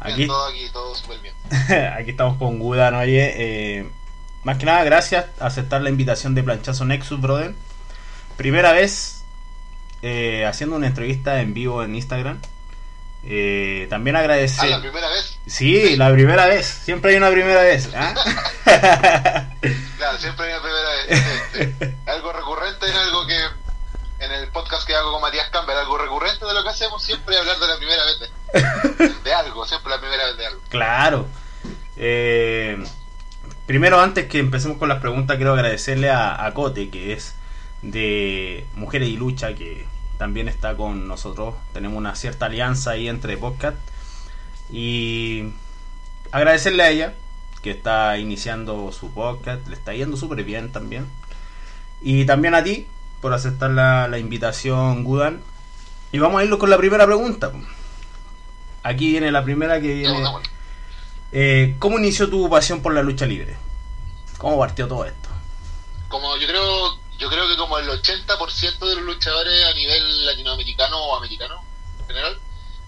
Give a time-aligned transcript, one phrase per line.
[0.00, 1.34] Aquí, Todo aquí, todo súper bien.
[1.98, 3.32] aquí estamos con Gudan, oye.
[3.78, 3.88] eh,
[4.44, 7.54] más que nada, gracias a aceptar la invitación de Planchazo Nexus, brother.
[8.36, 9.24] Primera vez
[10.02, 12.38] eh, haciendo una entrevista en vivo en Instagram.
[13.24, 14.70] Eh, también Ah, agradecer.
[14.70, 15.38] la primera vez.
[15.46, 16.66] Sí, la primera vez.
[16.84, 17.88] Siempre hay una primera vez.
[17.96, 18.14] ¿ah?
[19.98, 21.22] Claro, siempre hay una primera vez.
[21.58, 23.36] Este, algo recurrente en algo que.
[24.28, 27.34] En el podcast que hago con Matías Campbell, algo recurrente de lo que hacemos siempre
[27.34, 30.60] es hablar de la primera vez de, de algo, siempre la primera vez de algo.
[30.68, 31.26] Claro.
[31.96, 32.84] Eh,
[33.64, 37.36] primero, antes que empecemos con las preguntas, quiero agradecerle a, a Cote, que es
[37.80, 39.86] de Mujeres y Lucha, que
[40.18, 41.54] también está con nosotros.
[41.72, 43.78] Tenemos una cierta alianza ahí entre podcast.
[44.70, 45.54] Y
[46.32, 47.14] agradecerle a ella,
[47.62, 51.06] que está iniciando su podcast, le está yendo súper bien también.
[52.02, 52.86] Y también a ti,
[53.20, 55.42] por aceptar la, la invitación, Gudan.
[56.12, 57.52] Y vamos a irlo con la primera pregunta.
[58.82, 60.24] Aquí viene la primera que viene.
[61.32, 63.56] Eh, ¿Cómo inició tu pasión por la lucha libre?
[64.38, 65.28] ¿Cómo partió todo esto?
[66.08, 70.96] como yo creo yo creo que como el 80% de los luchadores a nivel latinoamericano
[70.98, 71.62] o americano
[72.00, 72.40] en general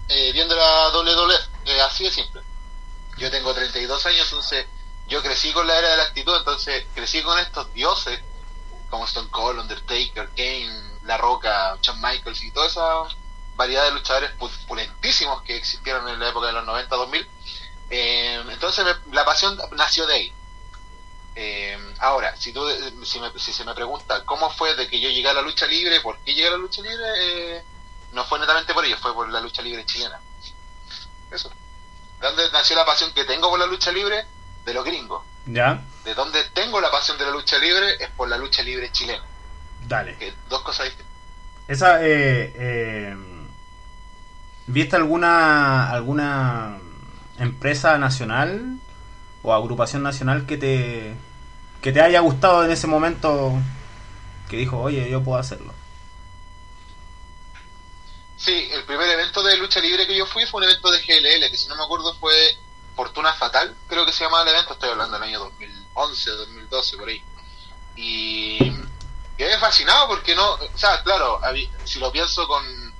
[0.09, 1.35] eh, viendo la WWE
[1.65, 2.41] eh, así de simple
[3.17, 4.65] yo tengo 32 años entonces
[5.07, 8.19] yo crecí con la era de la actitud entonces crecí con estos dioses
[8.91, 12.83] como Stone Cold, Undertaker, Kane, La Roca, Shawn Michaels y toda esa
[13.55, 17.27] variedad de luchadores pu- pulentísimos que existieron en la época de los 90 2000
[17.89, 20.33] eh, entonces la pasión nació de ahí
[21.35, 22.61] eh, ahora, si, tú,
[23.05, 25.65] si, me- si se me pregunta cómo fue de que yo llegué a la lucha
[25.65, 27.05] libre, por qué llegué a la lucha libre,
[27.57, 27.63] eh,
[28.11, 30.19] no fue netamente por ello, fue por la lucha libre chilena.
[31.31, 31.49] Eso.
[32.19, 34.25] ¿De dónde nació la pasión que tengo por la lucha libre?
[34.65, 35.23] De los gringos.
[35.45, 35.81] ¿Ya?
[36.03, 39.23] De dónde tengo la pasión de la lucha libre es por la lucha libre chilena.
[39.87, 40.15] Dale.
[40.17, 41.11] Que dos cosas distintas.
[41.67, 43.15] Esa, eh, eh,
[44.67, 46.77] ¿Viste alguna alguna
[47.39, 48.77] empresa nacional
[49.41, 51.15] o agrupación nacional que te
[51.81, 53.53] que te haya gustado en ese momento
[54.49, 55.73] que dijo, oye, yo puedo hacerlo?
[58.37, 61.49] Sí, el primer evento de lucha libre que yo fui fue un evento de GLL,
[61.49, 62.33] que si no me acuerdo fue
[62.95, 67.09] Fortuna Fatal, creo que se llamaba el evento, estoy hablando del año 2011, 2012, por
[67.09, 67.23] ahí.
[67.95, 68.59] Y
[69.37, 71.39] quedé fascinado porque no, o sea, claro,
[71.83, 72.93] si lo pienso con,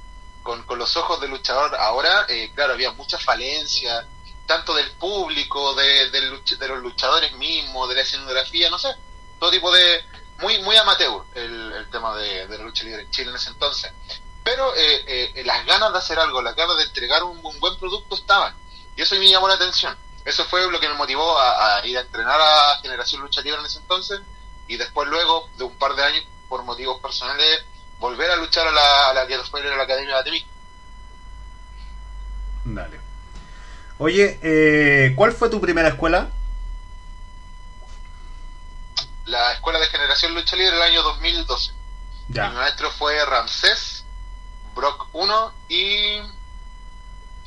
[0.44, 4.06] con, los ojos del luchador ahora, eh, claro, había muchas falencias,
[4.46, 8.90] tanto del público, de, de los luchadores mismos, de la escenografía, no sé,
[9.40, 10.04] todo tipo de...
[10.40, 13.94] Muy, muy amateur el, tema de, la lucha libre en Chile en ese entonces
[14.44, 18.16] pero eh, eh, las ganas de hacer algo, las ganas de entregar un buen producto
[18.16, 18.56] estaban.
[19.02, 19.98] Y eso me llamó la atención.
[20.24, 23.60] Eso fue lo que me motivó a, a ir a entrenar a Generación Lucha Libre
[23.60, 24.22] en ese entonces.
[24.68, 27.66] Y después, luego de un par de años, por motivos personales,
[27.98, 30.46] volver a luchar a la, a la que después era la Academia de ATV.
[32.66, 33.00] Dale.
[33.98, 36.30] Oye, eh, ¿cuál fue tu primera escuela?
[39.26, 41.74] La Escuela de Generación Lucha Libre el año 2012.
[42.28, 44.06] Mi maestro fue Ramsés,
[44.76, 46.22] Brock 1 y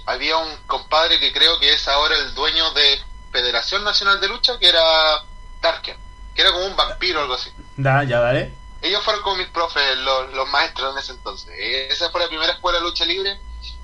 [0.06, 3.00] había un compadre que creo que es ahora el dueño de
[3.32, 5.24] Federación Nacional de Lucha, que era
[5.60, 5.96] Darken,
[6.34, 7.50] que era como un vampiro o algo así.
[7.76, 8.52] Da, ya, dale.
[8.82, 11.48] Ellos fueron como mis profes, los, los maestros en ese entonces.
[11.58, 13.40] Eh, Esa fue la primera escuela de lucha libre.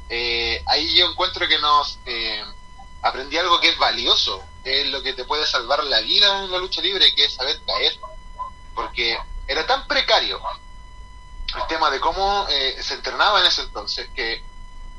[0.08, 2.44] Eh, ahí yo encuentro que nos eh,
[3.02, 6.58] aprendí algo que es valioso, es lo que te puede salvar la vida en la
[6.58, 7.98] lucha libre, que es saber caer.
[8.74, 10.40] Porque era tan precario
[11.56, 14.44] el tema de cómo eh, se entrenaba en ese entonces que,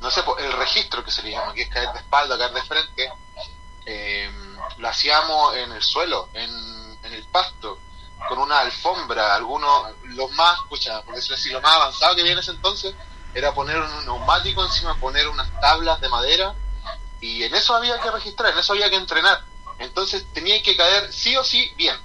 [0.02, 2.62] no sé, el registro que se le llama, que es caer de espalda, caer de
[2.62, 3.12] frente,
[3.86, 4.30] eh,
[4.78, 7.78] lo hacíamos en el suelo, en, en el pasto,
[8.28, 12.32] con una alfombra, algunos, los más, escucha, por decirlo así, lo más avanzado que había
[12.32, 12.94] en ese entonces
[13.34, 16.54] era poner un neumático encima, poner unas tablas de madera,
[17.20, 19.44] y en eso había que registrar, en eso había que entrenar.
[19.78, 21.96] Entonces tenía que caer sí o sí bien.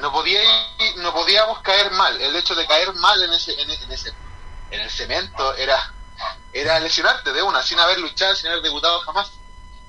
[0.00, 0.40] No podía
[0.96, 2.18] no podíamos caer mal.
[2.20, 4.14] El hecho de caer mal en ese, en, en ese,
[4.70, 5.92] en el cemento era,
[6.52, 9.32] era lesionarte de una, sin haber luchado, sin haber debutado jamás.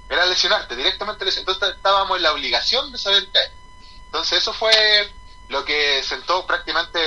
[0.09, 1.51] Era lesionarte, directamente lesionarte.
[1.51, 3.51] Entonces estábamos en la obligación de saber caer.
[4.05, 4.71] Entonces eso fue
[5.49, 6.99] lo que sentó prácticamente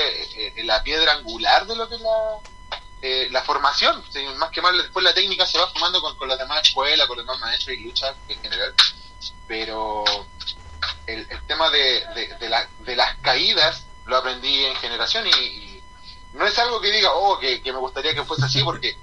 [0.61, 2.39] eh, la piedra angular de lo que es la,
[3.01, 4.03] eh, la formación,
[4.37, 7.17] más que más después la técnica se va formando con, con las demás escuelas, con
[7.17, 8.75] los demás maestros y luchas en general.
[9.47, 10.05] Pero
[11.07, 12.05] el, tema de,
[12.39, 15.83] de, las caídas lo aprendí en generación y,
[16.33, 18.97] no es algo que diga, oh, que, me gustaría que fuese así, porque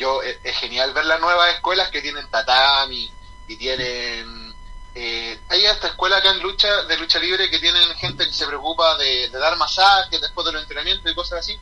[0.00, 3.12] yo es, genial ver las nuevas escuelas que tienen tatami
[3.46, 4.54] y tienen...
[4.92, 8.46] Eh, hay esta escuela acá en lucha de lucha libre que tienen gente que se
[8.46, 11.60] preocupa de, dar masajes después de los entrenamientos y cosas así.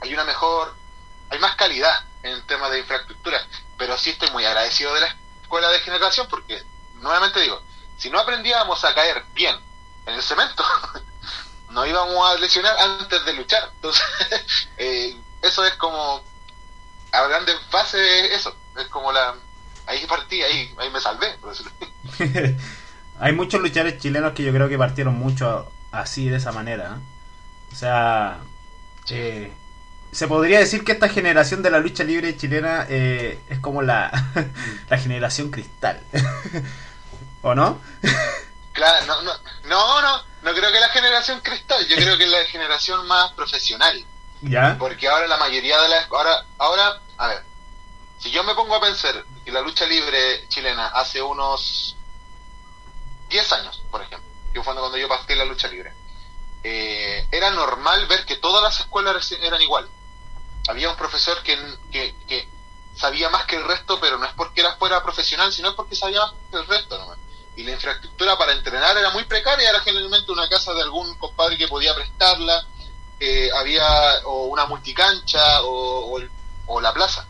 [0.00, 0.74] Hay una mejor,
[1.30, 3.46] hay más calidad en el tema de infraestructura,
[3.78, 6.64] pero sí estoy muy agradecido de la escuela de generación porque,
[6.94, 7.62] nuevamente digo,
[7.98, 9.56] si no aprendíamos a caer bien
[10.06, 10.64] en el cemento,
[11.70, 13.70] no íbamos a lesionar antes de luchar.
[13.74, 14.02] Entonces,
[14.78, 16.24] eh, eso es como,
[17.14, 18.54] a grandes bases, eso.
[18.78, 19.34] Es como la.
[19.86, 21.36] Ahí partí, ahí, ahí me salvé,
[23.20, 26.96] Hay muchos luchadores chilenos que yo creo que partieron mucho así, de esa manera.
[26.96, 27.72] ¿eh?
[27.72, 28.38] O sea,
[29.10, 29.52] eh,
[30.10, 34.10] se podría decir que esta generación de la lucha libre chilena es como la,
[34.88, 36.00] la generación cristal.
[37.42, 37.80] ¿O no?
[38.72, 39.32] Claro, no, no,
[39.66, 43.32] no, no, no creo que la generación cristal, yo creo que es la generación más
[43.32, 44.04] profesional.
[44.78, 46.10] Porque ahora la mayoría de las...
[46.10, 47.44] Ahora, ahora, a ver,
[48.18, 51.96] si yo me pongo a pensar que la lucha libre chilena hace unos
[53.28, 55.92] 10 años, por ejemplo, que fue cuando yo pasé la lucha libre,
[56.62, 59.88] eh, era normal ver que todas las escuelas eran igual.
[60.68, 61.58] Había un profesor que,
[61.90, 62.48] que, que
[62.96, 66.20] sabía más que el resto, pero no es porque era fuera profesional, sino porque sabía
[66.20, 67.18] más que el resto nomás
[67.56, 71.56] y la infraestructura para entrenar era muy precaria, era generalmente una casa de algún compadre
[71.56, 72.66] que podía prestarla,
[73.24, 73.84] eh, había
[74.24, 76.20] o una multicancha o,
[76.66, 77.26] o, la plaza.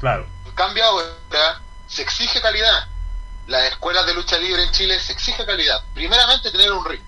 [0.00, 0.26] Claro.
[0.46, 2.88] En cambio ahora se exige calidad.
[3.46, 5.82] Las escuelas de lucha libre en Chile se exige calidad.
[5.94, 7.02] Primeramente tener un ring.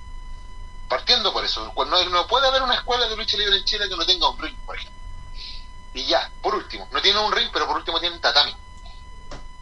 [0.89, 1.73] Partiendo por eso.
[1.75, 4.39] No, no puede haber una escuela de lucha libre en Chile que no tenga un
[4.39, 5.01] ring, por ejemplo.
[5.95, 8.55] Y ya, por último, no tiene un ring, pero por último tienen tatami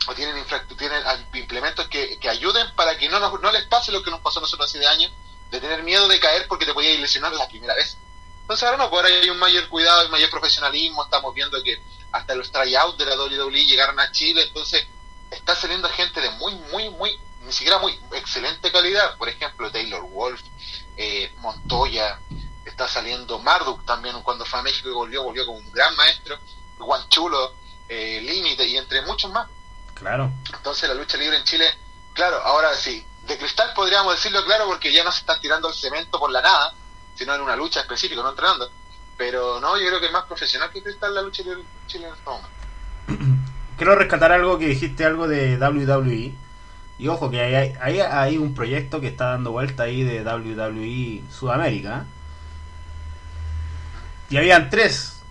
[0.07, 0.45] o tienen,
[0.77, 1.03] tienen
[1.35, 4.39] implementos que, que, ayuden para que no, nos, no les pase lo que nos pasó
[4.39, 5.13] a nosotros hace de años,
[5.51, 7.97] de tener miedo de caer porque te podías lesionar la primera vez.
[8.43, 11.81] Entonces ahora no, ahora hay un mayor cuidado, un mayor profesionalismo, estamos viendo que
[12.13, 14.87] hasta los tryouts de la WWE llegaron a Chile, entonces
[15.31, 20.03] está saliendo gente de muy, muy, muy, ni siquiera muy excelente calidad, por ejemplo Taylor
[20.03, 20.43] Wolf,
[20.97, 22.19] eh, Montoya,
[22.65, 26.39] está saliendo Marduk también cuando fue a México y volvió, volvió como un gran maestro,
[26.79, 27.55] Juan Chulo,
[27.89, 29.49] eh, Límite y entre muchos más.
[29.95, 30.33] Claro.
[30.53, 31.67] Entonces la lucha libre en Chile,
[32.13, 35.75] claro, ahora sí, de cristal podríamos decirlo claro porque ya no se están tirando el
[35.75, 36.75] cemento por la nada,
[37.15, 38.71] sino en una lucha específica, no entrenando.
[39.17, 42.15] Pero no, yo creo que es más profesional que cristal la lucha en Chile en
[42.15, 42.49] este momento.
[43.77, 46.35] Quiero rescatar algo que dijiste, algo de WWE.
[46.99, 51.23] Y ojo, que hay, hay, hay un proyecto que está dando vuelta ahí de WWE
[51.31, 52.07] Sudamérica.
[54.31, 55.23] Y habían tres.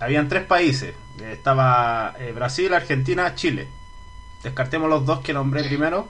[0.00, 0.94] Habían tres países.
[1.20, 3.68] Estaba eh, Brasil, Argentina, Chile.
[4.42, 6.08] Descartemos los dos que nombré primero.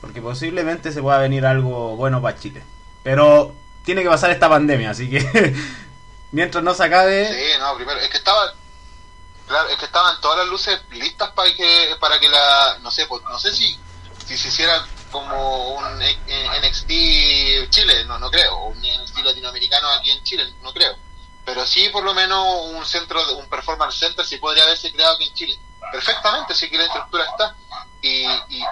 [0.00, 2.62] Porque posiblemente se pueda venir algo bueno para Chile.
[3.02, 3.54] Pero
[3.88, 5.18] tiene que pasar esta pandemia, así que
[6.32, 7.26] mientras no se acabe.
[7.26, 8.52] Sí, no, primero, es que estaba.
[9.46, 12.76] Claro, es que estaban todas las luces listas para que, para que la.
[12.82, 13.78] No sé, pues, no sé si,
[14.26, 18.64] si se hiciera como un NXT Chile, no, no creo.
[18.64, 20.94] Un NXT latinoamericano aquí en Chile, no creo.
[21.46, 25.28] Pero sí, por lo menos, un centro, un performance center sí podría haberse creado aquí
[25.28, 25.58] en Chile
[25.90, 27.56] perfectamente, si que la estructura está.
[28.02, 28.62] Y, y,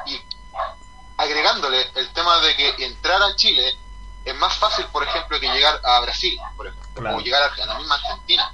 [1.16, 3.78] agregándole el tema de que entrar a Chile
[4.26, 7.78] es más fácil, por ejemplo, que llegar a Brasil, por ejemplo, o llegar a la
[7.78, 8.52] misma Argentina.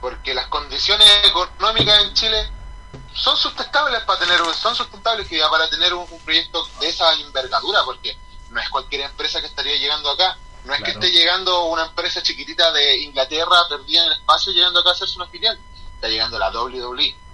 [0.00, 2.50] Porque las condiciones económicas en Chile
[3.12, 8.16] son sustentables para tener son sustentables que para tener un, proyecto de esa envergadura porque
[8.50, 10.38] no es cualquier empresa que estaría llegando acá.
[10.64, 14.80] No es que esté llegando una empresa chiquitita de Inglaterra perdida en el espacio llegando
[14.80, 15.58] acá a hacerse una filial.
[15.94, 17.26] Está llegando la WWE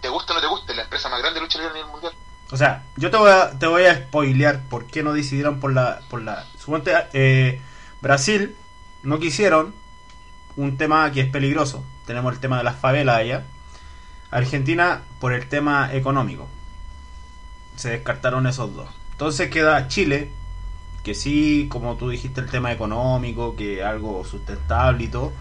[0.00, 1.90] te guste o no te guste, la empresa más grande de lucha libre a nivel
[1.90, 2.12] mundial.
[2.50, 5.72] O sea, yo te voy a, te voy a spoilear por qué no decidieron por
[5.72, 6.00] la...
[6.08, 7.60] Por la suponte, eh,
[8.02, 8.54] Brasil
[9.02, 9.74] no quisieron
[10.56, 11.82] un tema que es peligroso.
[12.06, 13.44] Tenemos el tema de las favelas allá.
[14.30, 16.46] Argentina por el tema económico.
[17.76, 18.90] Se descartaron esos dos.
[19.12, 20.30] Entonces queda Chile,
[21.02, 25.32] que sí, como tú dijiste, el tema económico, que algo sustentable y todo.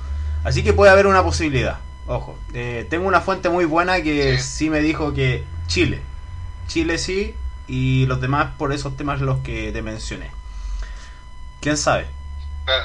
[0.46, 1.80] Así que puede haber una posibilidad.
[2.06, 4.70] Ojo, eh, tengo una fuente muy buena que sí.
[4.70, 6.00] me dijo que Chile,
[6.68, 7.36] Chile sí,
[7.68, 10.37] y los demás por esos temas los que te mencioné.
[11.62, 12.10] ¿Quién sabe?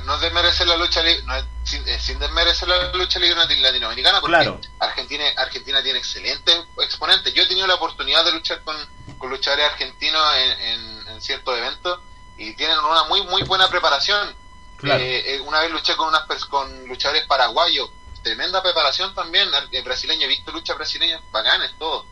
[0.05, 1.25] no desmerecer la lucha libre,
[1.65, 4.61] sin, eh, sin, desmerecer la lucha libre latinoamericana, porque claro.
[4.79, 7.35] Argentina, Argentina tiene excelentes exponentes.
[7.35, 8.77] Yo he tenido la oportunidad de luchar con,
[9.19, 11.99] con luchadores argentinos en, en, ciertos eventos
[12.37, 14.35] y tienen una muy muy buena preparación.
[14.85, 17.91] Eh, una vez luché con unas con luchadores paraguayos
[18.23, 19.49] tremenda preparación también.
[19.71, 22.07] El brasileño, he visto lucha brasileña, bacanes, todo.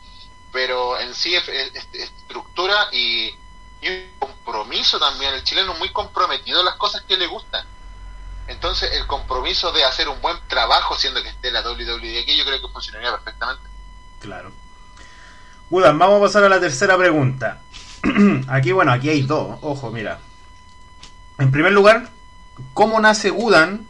[0.53, 1.49] Pero en sí es,
[1.93, 3.35] estructura y,
[3.89, 5.35] un compromiso también.
[5.35, 7.65] El chileno es muy comprometido en las cosas que le gustan.
[8.47, 12.45] Entonces, el compromiso de hacer un buen trabajo, siendo que esté la WWE aquí, yo
[12.45, 13.63] creo que funcionaría perfectamente.
[14.21, 14.53] Claro.
[15.71, 17.61] Gudan, vamos a pasar a la tercera pregunta.
[18.49, 19.57] aquí, bueno, aquí hay dos.
[19.63, 20.19] Ojo, mira.
[21.39, 22.11] En primer lugar,
[22.75, 23.87] ¿cómo nace Gudan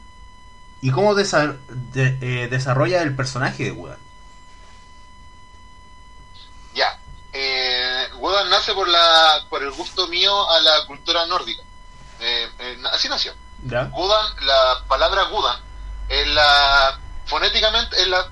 [0.83, 3.99] y cómo eh, desarrolla el personaje de Gudan?
[6.75, 6.99] Ya.
[8.45, 11.63] Nace por, la, por el gusto mío a la cultura nórdica.
[12.21, 13.35] Eh, eh así nació.
[13.63, 15.61] Gudan, la palabra Gudan,
[16.09, 18.27] es la fonéticamente es la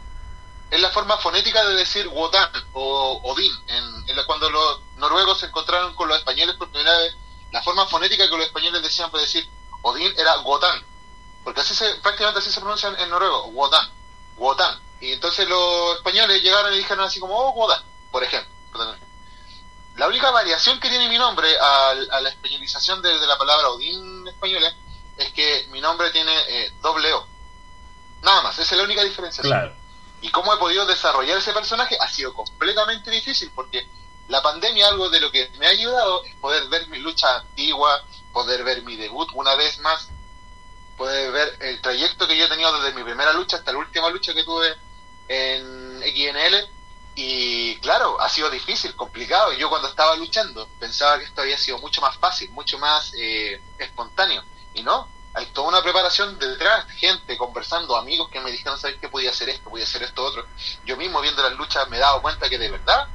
[0.71, 3.53] es la forma fonética de decir Wotan o Odín.
[3.69, 7.17] En, cuando los noruegos se encontraron con los españoles por primera vez,
[7.51, 9.49] la forma fonética que los españoles decían para decir
[9.83, 10.85] Odín era Wotan.
[11.45, 13.89] Porque así se, prácticamente así se pronuncia en, noruego, Wotan.
[14.37, 14.79] Wotan.
[15.01, 18.53] Y entonces los españoles llegaron y dijeron así como, oh, Wotan, por ejemplo.
[19.99, 24.73] La única variación que tiene mi nombre a, la españolización de, la palabra Odín española
[25.17, 27.27] es que mi nombre tiene eh, doble O.
[28.23, 29.43] Nada más, esa es la única diferencia.
[29.43, 29.75] Claro.
[30.21, 33.89] Y cómo he podido desarrollar ese personaje ha sido completamente difícil porque
[34.29, 38.05] la pandemia, algo de lo que me ha ayudado es poder ver mi lucha antigua,
[38.33, 40.11] poder ver mi debut una vez más,
[40.97, 44.11] poder ver el trayecto que yo he tenido desde mi primera lucha hasta la última
[44.11, 44.77] lucha que tuve
[45.27, 46.78] en XNL.
[47.21, 49.53] Y claro, ha sido difícil, complicado.
[49.55, 53.61] Yo cuando estaba luchando pensaba que esto había sido mucho más fácil, mucho más eh,
[53.77, 54.45] espontáneo.
[54.73, 59.09] Y no, hay toda una preparación detrás, gente conversando, amigos que me dijeron, ¿sabes qué
[59.09, 60.47] podía hacer esto, podía hacer esto otro?
[60.85, 63.09] Yo mismo viendo las luchas me he dado cuenta que de verdad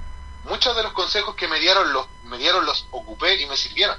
[0.44, 3.98] muchos de los consejos que me dieron los, me dieron los ocupé y me sirvieron.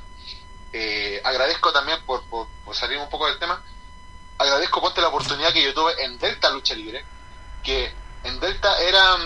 [0.74, 2.46] Eh, agradezco también por, por,
[2.76, 3.62] salir un poco del tema,
[4.36, 7.06] agradezco ponte la oportunidad que yo tuve en Delta Lucha Libre,
[7.62, 7.90] que
[8.24, 9.16] en Delta era,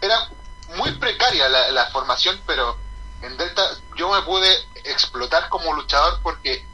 [0.00, 0.30] era
[0.76, 2.76] muy precaria la, la formación, pero
[3.22, 3.62] en Delta
[3.96, 6.66] yo me pude explotar como luchador porque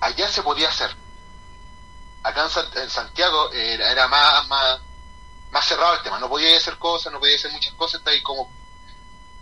[0.00, 0.94] allá se podía hacer.
[2.22, 4.80] Acá en, Santiago era, más, más,
[5.50, 8.22] más cerrado el tema, no podía hacer cosas, no podía hacer muchas cosas, está ahí
[8.22, 8.50] como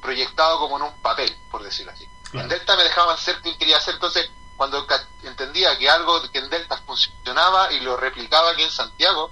[0.00, 2.08] proyectado como en un papel, por decirlo así.
[2.32, 4.86] En Delta me dejaban hacer lo que quería hacer, entonces cuando
[5.22, 9.30] entendía que algo que en Delta funcionaba y lo replicaba aquí en Santiago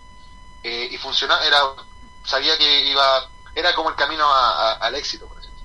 [0.63, 1.61] eh, y funcionaba, era
[2.25, 3.29] sabía que iba,
[3.61, 5.63] era como el camino al éxito, por ejemplo.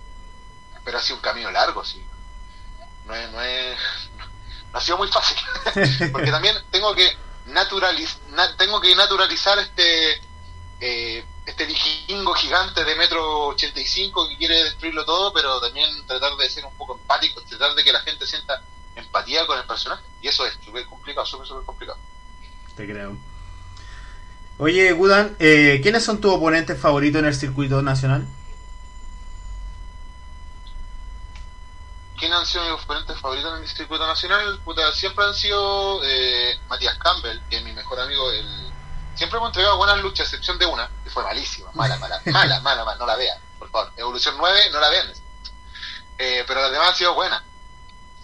[0.83, 2.05] Pero ha sido un camino largo, sí.
[3.05, 3.77] No es, no es,
[4.73, 5.37] ha sido muy fácil.
[6.11, 8.17] Porque también tengo que naturaliz
[8.57, 10.19] tengo que naturalizar este
[10.79, 16.49] eh, este vikingo gigante de metro 85 que quiere destruirlo todo, pero también tratar de
[16.49, 18.61] ser un poco empático, tratar de que la gente sienta
[18.95, 20.03] empatía con el personaje.
[20.21, 21.99] Y eso es súper complicado, súper, súper complicado.
[22.75, 23.15] Te creo.
[24.57, 28.25] Oye, Gudan, eh, ¿quiénes son tus oponentes favoritos en el circuito nacional?
[32.17, 34.59] ¿Quiénes han sido mis oponentes favoritos en el circuito nacional?
[34.63, 38.31] Puta, siempre han sido eh, Matías Campbell, que es mi mejor amigo.
[38.31, 38.47] El...
[39.15, 42.61] Siempre hemos entregado buenas luchas, a excepción de una, que fue malísima, mala, mala, mala,
[42.61, 43.91] mala, mala, no la vean, por favor.
[43.97, 45.07] Evolución 9, no la vean.
[46.17, 47.43] Eh, pero las demás han sido buenas,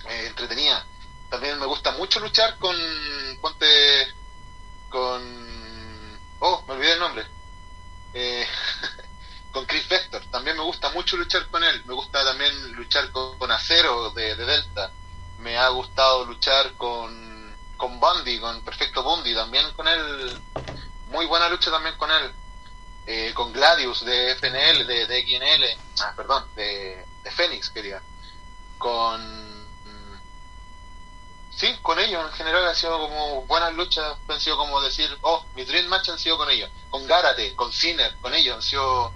[0.07, 0.85] eh, entretenida.
[1.29, 2.75] También me gusta mucho luchar con,
[3.41, 3.67] ponte,
[4.89, 5.60] con,
[6.41, 7.25] oh, me olvidé el nombre.
[8.13, 8.45] Eh,
[9.51, 10.23] con Chris Vector.
[10.29, 11.83] También me gusta mucho luchar con él.
[11.85, 14.91] Me gusta también luchar con, Acero de, Delta.
[15.39, 19.33] Me ha gustado luchar con, con Bundy, con Perfecto Bundy.
[19.33, 20.41] También con él.
[21.07, 22.31] Muy buena lucha también con él.
[23.07, 25.77] Eh, con Gladius de FNL, de, de.
[26.01, 28.01] Ah, perdón, de, de Phoenix, quería.
[28.77, 29.60] Con.
[31.55, 34.17] Sí, con ellos en general han sido como buenas luchas.
[34.27, 36.69] Han sido como decir, oh, mi dream match han sido con ellos.
[36.89, 39.13] Con Gárate, con Sinner, con ellos han sido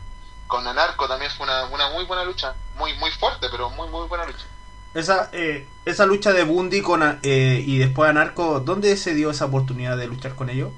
[0.48, 4.08] con Anarco también fue una, una muy buena lucha, muy muy fuerte, pero muy muy
[4.08, 4.46] buena lucha.
[4.94, 9.46] Esa, eh, esa lucha de Bundy con, eh, y después Anarco, ¿dónde se dio esa
[9.46, 10.72] oportunidad de luchar con ellos?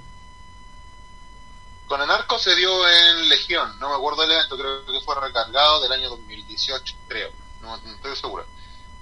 [1.86, 5.82] Con Anarco se dio en Legión, no me acuerdo del evento, creo que fue recargado
[5.82, 7.30] del año 2018, creo,
[7.62, 8.46] no, estoy seguro.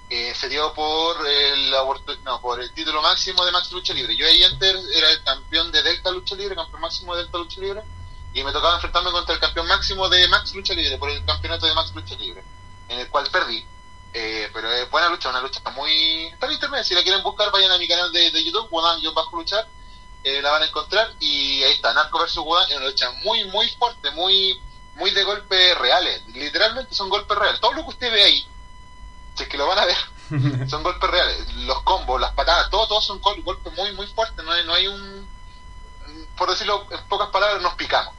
[0.08, 1.72] Eh, se dio por el,
[2.22, 4.16] no, por el título máximo de Max Lucha Libre.
[4.16, 7.60] Yo ahí enter era el campeón de Delta Lucha Libre, campeón máximo de Delta Lucha
[7.60, 7.82] Libre
[8.36, 11.66] y me tocaba enfrentarme contra el campeón máximo de Max Lucha Libre, por el campeonato
[11.66, 12.44] de Max Lucha Libre,
[12.86, 13.64] en el cual perdí.
[14.12, 16.26] Eh, pero es buena lucha, una lucha muy...
[16.26, 19.00] Está en internet, si la quieren buscar vayan a mi canal de, de YouTube, Wodan
[19.14, 19.66] bajo luchar,
[20.22, 23.44] eh, la van a encontrar y ahí está, Narco vs Wodan, es una lucha muy,
[23.44, 24.60] muy fuerte, muy
[24.96, 27.60] muy de golpes reales, literalmente son golpes reales.
[27.60, 28.46] Todo lo que usted ve ahí,
[29.36, 29.96] si es que lo van a ver,
[30.68, 31.54] son golpes reales.
[31.54, 34.86] Los combos, las patadas, todo, todos son golpes muy, muy fuertes, no hay, no hay
[34.88, 35.28] un
[36.36, 38.14] por decirlo en pocas palabras, nos picamos.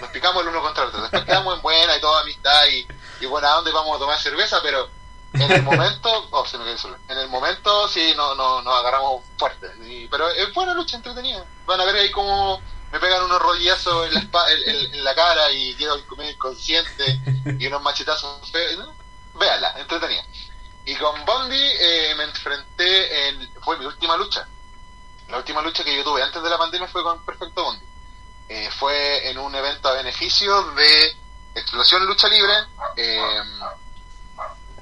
[0.00, 1.02] Nos picamos el uno contra el otro.
[1.02, 2.86] Después quedamos en buena y toda amistad y,
[3.20, 4.88] y buena onda y vamos a tomar cerveza, pero
[5.34, 6.96] en el momento, oh, se me quedó solo.
[7.08, 9.66] En el momento sí no, no, nos agarramos fuerte.
[9.84, 11.44] Y- pero es buena lucha entretenida.
[11.66, 12.60] Van a ver ahí como
[12.92, 15.98] me pegan unos rollazos en la, en, en- en la cara y quedo
[16.30, 17.20] inconsciente
[17.58, 18.78] y unos machetazos feos.
[18.78, 18.94] ¿no?
[19.38, 20.24] Véanla, entretenida.
[20.84, 23.50] Y con Bondi eh, me enfrenté en.
[23.62, 24.46] fue mi última lucha.
[25.28, 27.84] La última lucha que yo tuve antes de la pandemia fue con Perfecto Bondi.
[28.48, 31.16] Eh, fue en un evento a beneficio de
[31.54, 32.54] Explosión Lucha Libre.
[32.96, 33.42] eh,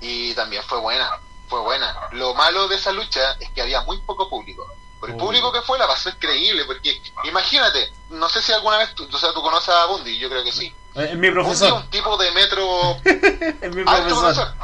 [0.00, 1.10] y también fue buena,
[1.48, 2.08] fue buena.
[2.12, 4.66] Lo malo de esa lucha es que había muy poco público.
[5.00, 8.94] Por el público que fue la pasó increíble, porque imagínate, no sé si alguna vez,
[8.94, 10.74] tú, o sea, tú conoces a Bundy, yo creo que sí.
[10.96, 11.72] Eh, Es mi Bundy es profesor.
[11.74, 14.54] un tipo de metro Es mi profesor.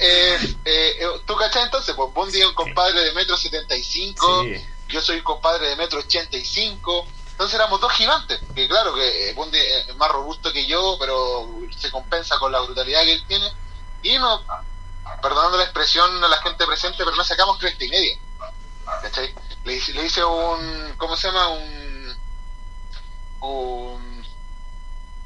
[0.00, 1.94] es, eh, eh, ¿tú cachai entonces?
[1.94, 4.64] Pues Bundy es un compadre de metro 75, Sí.
[4.88, 9.58] yo soy compadre de metro 85, entonces éramos dos gigantes, que claro que eh, Bundy
[9.58, 11.48] es más robusto que yo, pero
[11.78, 13.50] se compensa con la brutalidad que él tiene,
[14.02, 14.42] y no,
[15.22, 18.18] perdonando la expresión a la gente presente, pero no sacamos cresta y media,
[19.02, 19.34] ¿cachai?
[19.64, 21.48] Le, le hice un, ¿cómo se llama?
[21.48, 21.95] Un,
[23.40, 24.26] un,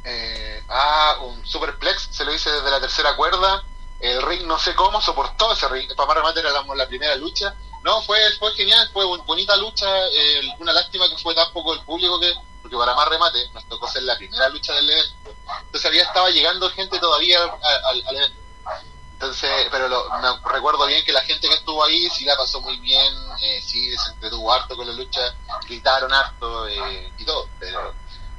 [0.05, 3.63] eh, ah, un superplex, se lo hice desde la tercera cuerda,
[4.01, 7.15] el ring no sé cómo soportó ese ring, para más remate era la, la primera
[7.17, 11.53] lucha, no, fue, fue genial, fue bu- bonita lucha, eh, una lástima que fue tan
[11.53, 14.91] poco el público que, porque para más remate nos tocó ser la primera lucha del
[14.91, 15.15] evento,
[15.63, 18.41] entonces había estaba llegando gente todavía al evento.
[19.21, 22.59] Entonces, pero lo, me recuerdo bien que la gente que estuvo ahí sí la pasó
[22.63, 23.13] muy bien,
[23.43, 25.21] eh, sí se entretuvo harto con la lucha,
[25.69, 27.93] gritaron harto eh, y todo, pero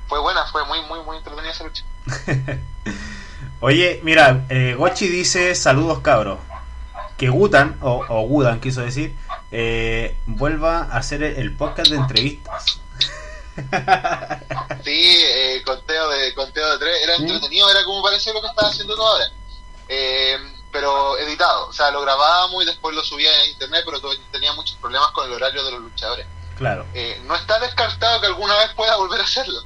[0.08, 1.84] fue buena, fue muy, muy, muy entretenida esa lucha.
[3.60, 6.40] Oye, mira, eh, Gochi dice saludos cabros.
[7.16, 9.16] Que Gutan, o, o Gudan quiso decir,
[9.52, 12.80] eh, vuelva a hacer el, podcast de entrevistas.
[14.84, 17.24] Sí, eh, conteo de conteo de tres, era ¿Sí?
[17.24, 19.26] entretenido, era como parecía lo que estaba haciendo tú ahora.
[19.90, 20.38] Eh,
[20.72, 24.00] pero editado, o sea, lo grabábamos y después lo subía a internet, pero
[24.32, 26.26] tenía muchos problemas con el horario de los luchadores.
[26.58, 26.86] Claro.
[26.94, 29.64] Eh, no está descartado que alguna vez pueda volver a hacerlo.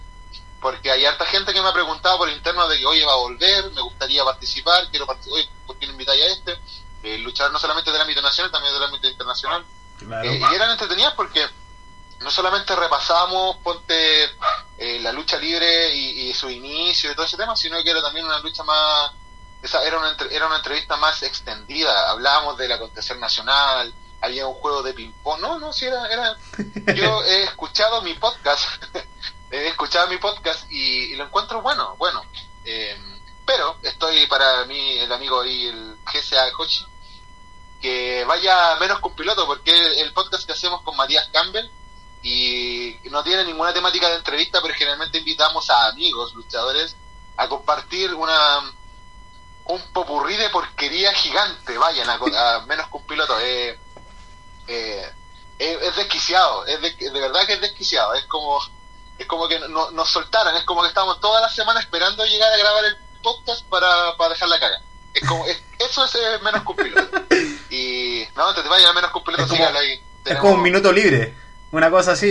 [0.61, 3.17] Porque hay harta gente que me ha preguntado por interno de que, oye, va a
[3.17, 6.59] volver, me gustaría participar, quiero participar, oye, ¿por qué no invitáis a este?
[7.03, 9.63] Eh, luchar no solamente del ámbito nacional, también del ámbito internacional.
[9.99, 10.27] claro.
[10.27, 11.45] Eh, y eran entretenidas porque
[12.21, 14.23] no solamente repasamos, ponte,
[14.77, 18.01] eh, la lucha libre y, y su inicio y todo ese tema, sino que era
[18.01, 19.11] también una lucha más,
[19.65, 24.55] esa, era, una, entre- era una entrevista más extendida, hablábamos del acontecer nacional, había un
[24.55, 26.37] juego de ping-pong, no, no, sí, era, era,
[26.95, 28.63] yo he escuchado mi podcast,
[29.51, 32.23] he escuchado mi podcast y, y lo encuentro bueno, bueno,
[32.63, 32.97] eh,
[33.45, 36.81] pero estoy para mí, el amigo y el GSA Coach,
[37.81, 41.69] que vaya menos con piloto, porque el, el podcast que hacemos con Matías Campbell
[42.23, 46.95] y no tiene ninguna temática de entrevista, pero generalmente invitamos a amigos luchadores
[47.37, 48.61] a compartir una
[49.65, 52.13] un popurrí de porquería gigante, vayan a,
[52.55, 53.37] a menos con piloto.
[53.41, 53.77] Eh,
[54.67, 55.09] eh,
[55.59, 58.59] es, es desquiciado, es de, de verdad que es desquiciado, es como
[59.17, 62.51] es como que no, nos soltaran, es como que estamos toda la semana esperando llegar
[62.51, 64.81] a grabar el podcast para, para dejar la caga.
[65.13, 67.21] Es como, es- eso es eh, menos con piloto.
[67.69, 70.01] Y no, te, te vayan a menos con piloto, Es como- síganlo ahí.
[70.25, 71.33] Es como un minuto libre.
[71.71, 72.27] Una cosa así,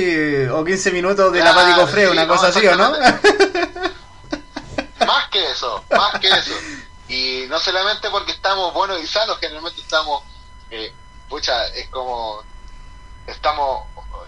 [0.53, 2.91] o 15 minutos de Claro, la Pático Freo, sí, una no, cosa así, ¿o no?
[5.07, 6.53] más que eso, más que eso.
[7.09, 10.23] Y no solamente porque estamos buenos y sanos, generalmente estamos,
[10.71, 10.93] eh,
[11.29, 12.43] pucha, es como,
[13.27, 13.87] estamos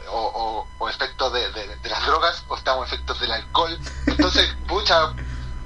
[0.09, 3.79] o, o, o efectos de, de- de las drogas o estamos efectos del alcohol.
[4.07, 5.15] Entonces, pucha,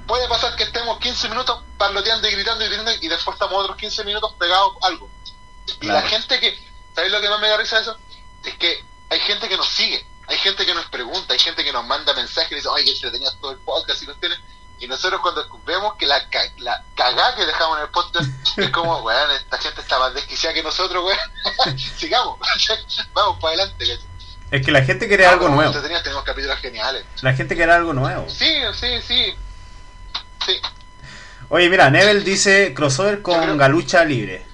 [0.07, 3.77] puede pasar que estemos 15 minutos parloteando y gritando y gritando y después estamos otros
[3.77, 5.09] 15 minutos pegados a algo.
[5.66, 6.01] Y Claro.
[6.01, 6.59] la gente que,
[6.94, 7.96] ¿sabéis lo que más me da risa de eso?
[8.44, 11.73] Es que hay gente que nos sigue, hay gente que nos pregunta, hay gente que
[11.73, 14.38] nos manda mensajes y dice, ay, que entretenías todo el podcast y los tienes.
[14.81, 18.71] Y nosotros cuando vemos que la, ca- la cagá que dejamos en el podcast es
[18.71, 21.79] como, weón, esta gente está más desquiciada que nosotros, weón.
[21.97, 22.38] Sigamos,
[23.12, 23.87] vamos para adelante.
[23.87, 24.11] ¿cachai?
[24.51, 25.73] Es que la gente quiere algo nuevo.
[25.81, 27.05] tenemos capítulos geniales.
[27.23, 28.29] La gente quiere algo nuevo.
[28.29, 29.35] Sí, sí, sí.
[30.45, 30.61] Sí.
[31.51, 34.47] Oye, mira, Nebel dice crossover con creo- Galucha Libre.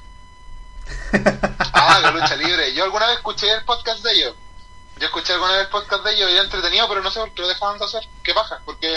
[1.72, 2.74] Ah, la lucha libre.
[2.74, 4.34] Yo alguna vez escuché el podcast de ellos.
[4.98, 7.32] Yo escuché alguna vez el podcast de ellos y era entretenido, pero no sé por
[7.32, 8.02] qué lo dejaban de hacer.
[8.22, 8.60] ¿Qué pasa?
[8.64, 8.96] Porque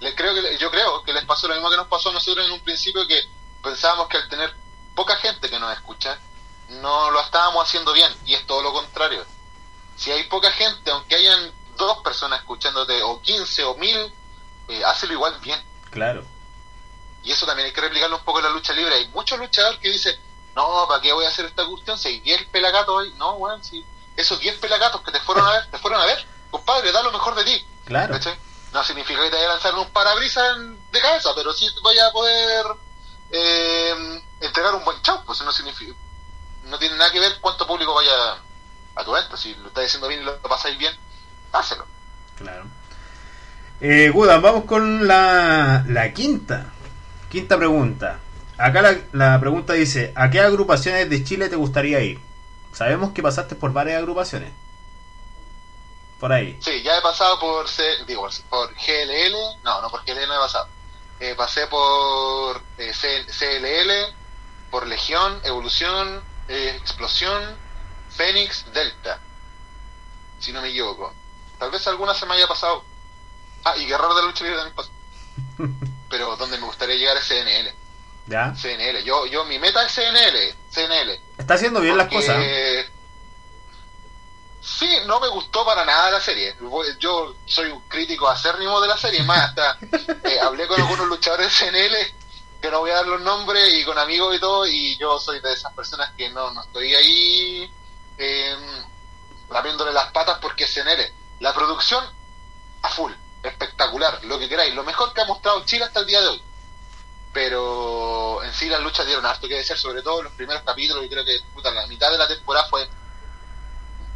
[0.00, 2.44] les creo que yo creo que les pasó lo mismo que nos pasó a nosotros
[2.44, 3.22] en un principio que
[3.62, 4.54] pensábamos que al tener
[4.94, 6.18] poca gente que nos escucha
[6.68, 9.24] no lo estábamos haciendo bien y es todo lo contrario.
[9.96, 14.12] Si hay poca gente, aunque hayan dos personas escuchándote o 15 o 1000,
[14.68, 15.60] eh, hácelo igual bien.
[15.90, 16.24] Claro.
[17.22, 18.94] Y eso también hay que replicarlo un poco en la lucha libre.
[18.94, 20.18] Hay muchos luchadores que dicen,
[20.54, 21.98] no, ¿para qué voy a hacer esta cuestión?
[21.98, 23.84] Si hay 10 pelagatos hoy, no, weón, si
[24.16, 27.12] esos 10 pelagatos que te fueron a ver, te fueron a ver, compadre, da lo
[27.12, 27.66] mejor de ti.
[27.84, 28.14] Claro.
[28.72, 30.58] No significa que te vaya a lanzar un parabrisas
[30.92, 32.66] de cabeza, pero sí vaya a poder
[33.32, 35.92] eh, entregar un buen show, pues no significa,
[36.64, 38.12] no tiene nada que ver cuánto público vaya
[38.94, 40.94] a tu evento, si lo estás diciendo bien y lo pasáis bien,
[41.52, 41.84] hácelo.
[42.36, 42.64] Claro.
[43.80, 46.66] Eh, Gudan, vamos con la, la quinta.
[47.28, 48.18] Quinta pregunta.
[48.58, 52.20] Acá la, la pregunta dice, ¿a qué agrupaciones de Chile te gustaría ir?
[52.72, 54.52] Sabemos que pasaste por varias agrupaciones.
[56.20, 56.58] Por ahí.
[56.62, 60.38] Sí, ya he pasado por, C- digo, por GLL, no, no por GLL no he
[60.38, 60.68] pasado.
[61.18, 64.14] Eh, pasé por eh, CLL,
[64.70, 67.56] por Legión, Evolución, eh, Explosión,
[68.14, 69.18] Fénix, Delta,
[70.38, 71.12] si no me equivoco.
[71.58, 72.84] Tal vez alguna se me haya pasado.
[73.64, 74.90] Ah, y Guerrero de la Lucha Libre también pasó.
[76.10, 77.74] Pero donde me gustaría llegar es CNL.
[78.26, 78.54] ¿Ya?
[78.54, 79.02] CNL.
[79.04, 80.54] Yo, yo, mi meta es CNL.
[80.70, 81.20] CNL.
[81.38, 82.36] Está haciendo bien las cosas.
[85.06, 86.56] No me gustó para nada la serie.
[86.98, 89.22] Yo soy un crítico acérrimo de la serie.
[89.22, 89.78] Más, hasta
[90.24, 91.96] eh, hablé con algunos luchadores CNL,
[92.60, 95.40] que no voy a dar los nombres, y con amigos y todo, y yo soy
[95.40, 97.72] de esas personas que no, no estoy ahí
[98.18, 98.56] eh,
[99.50, 101.12] lamiéndole las patas porque es CNL.
[101.40, 102.04] La producción
[102.82, 104.74] a full, espectacular, lo que queráis.
[104.74, 106.42] Lo mejor que ha mostrado Chile hasta el día de hoy.
[107.32, 111.04] Pero en sí las luchas dieron harto que decir, sobre todo en los primeros capítulos,
[111.04, 112.88] y creo que puta, la mitad de la temporada fue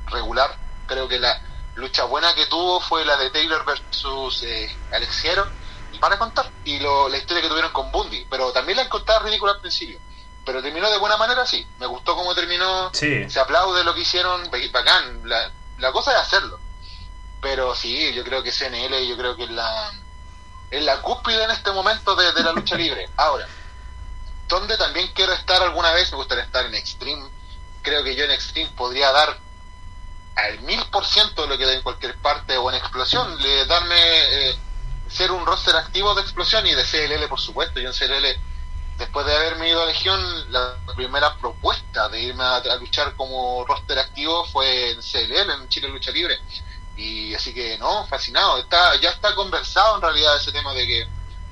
[0.07, 0.57] regular.
[0.87, 1.41] Creo que la
[1.75, 5.47] lucha buena que tuvo fue la de Taylor versus eh, Alexiero,
[5.93, 9.25] y para contar, y lo, la historia que tuvieron con Bundy, pero también la encontraba
[9.25, 9.99] ridícula al principio.
[10.45, 11.67] Pero terminó de buena manera, sí.
[11.79, 12.91] Me gustó cómo terminó.
[12.93, 13.29] Sí.
[13.31, 15.23] Se aplaude lo que hicieron, bacán.
[15.25, 16.61] La, la cosa es hacerlo.
[17.41, 19.91] Pero sí, yo creo que CNL, yo creo que es la,
[20.71, 23.09] es la cúspide en este momento de, de la lucha libre.
[23.17, 23.47] Ahora,
[24.49, 27.27] donde también quiero estar alguna vez, me gustaría estar en Extreme.
[27.83, 29.39] Creo que yo en Extreme podría dar
[30.37, 33.67] al mil por ciento de lo que da en cualquier parte o en Explosión, le
[33.67, 33.95] darme
[34.51, 34.57] eh,
[35.09, 37.81] ser un roster activo de Explosión y de CLL, por supuesto.
[37.81, 38.27] Yo en CLL,
[38.99, 43.65] después de haberme ido a Legión, la primera propuesta de irme a, a luchar como
[43.67, 46.39] roster activo fue en CLL, en Chile Lucha Libre.
[46.97, 48.59] Y así que no, fascinado.
[48.59, 51.09] Está, ya está conversado en realidad ese tema de que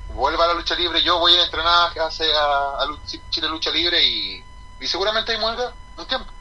[0.07, 1.01] vuelva a la lucha libre.
[1.03, 4.43] Yo voy a entrenar a, a Lu- Chile Lucha Libre y,
[4.87, 6.33] seguramente ahí me voy a quedar un tiempo.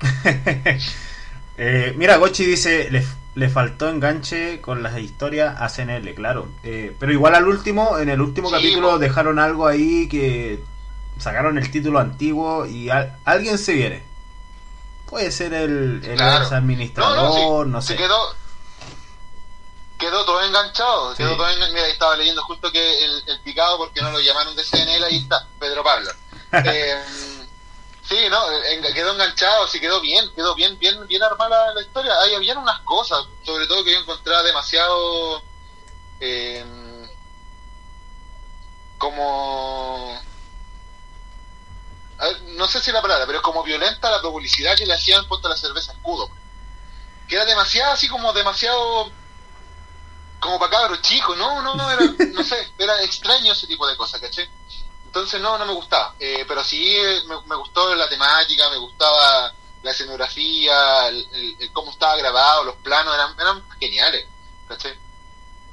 [1.58, 6.48] Eh, mira, Gochi dice, le, le faltó enganche con las historias a CNL, claro.
[6.62, 10.62] Eh, pero igual al último, en el último Sí, capítulo dejaron algo ahí que
[11.18, 14.02] sacaron el título antiguo y al- alguien se viene.
[15.06, 16.46] Puede ser el, el Claro.
[16.56, 17.94] administrador, no, no, sí, sé.
[17.94, 18.18] se quedó,
[19.98, 21.10] quedó todo enganchado.
[21.12, 21.18] Sí.
[21.18, 24.20] Quedó todo engan- Mira, ahí estaba leyendo justo que el, el picado, porque no lo
[24.20, 26.10] llamaron de CNL, ahí está, Pedro Pablo.
[26.52, 26.94] Eh,
[28.12, 28.42] sí, no,
[28.94, 32.12] quedó enganchado, sí, quedó bien, quedó bien, bien, bien armada la, historia.
[32.20, 35.42] Ahí habían unas cosas, sobre todo que yo encontraba demasiado.
[36.20, 36.64] eh,
[38.98, 40.20] como.
[42.54, 45.48] no sé si la palabra, pero es como violenta la publicidad que le hacían puesto
[45.48, 46.30] a la cerveza escudo.
[47.28, 49.10] Que era demasiado, así como demasiado.
[50.38, 53.96] Como para cabros chicos, no, no, no, era, no sé, era extraño ese tipo de
[53.96, 54.50] cosas, ¿caché?
[55.12, 56.14] Entonces no, no me gustaba.
[56.18, 61.56] Eh, pero sí eh, me, me gustó la temática, me gustaba la escenografía, el, el-
[61.60, 64.26] el cómo estaba grabado, los planos, eran, eran geniales,
[64.68, 64.96] ¿caché?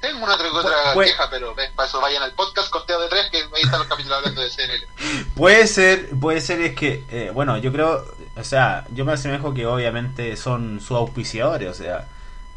[0.01, 3.07] Tengo una otra, otra Pues- queja, pero ves, para eso vayan al podcast Conteo de
[3.07, 4.87] Tres, que ahí están los capítulos hablando de CNL.
[5.35, 9.53] Puede ser, puede ser es que, eh, bueno, yo creo, o sea, yo me asemejo
[9.53, 12.07] que obviamente son sus auspiciadores, o sea,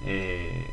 [0.05, 0.69] eh,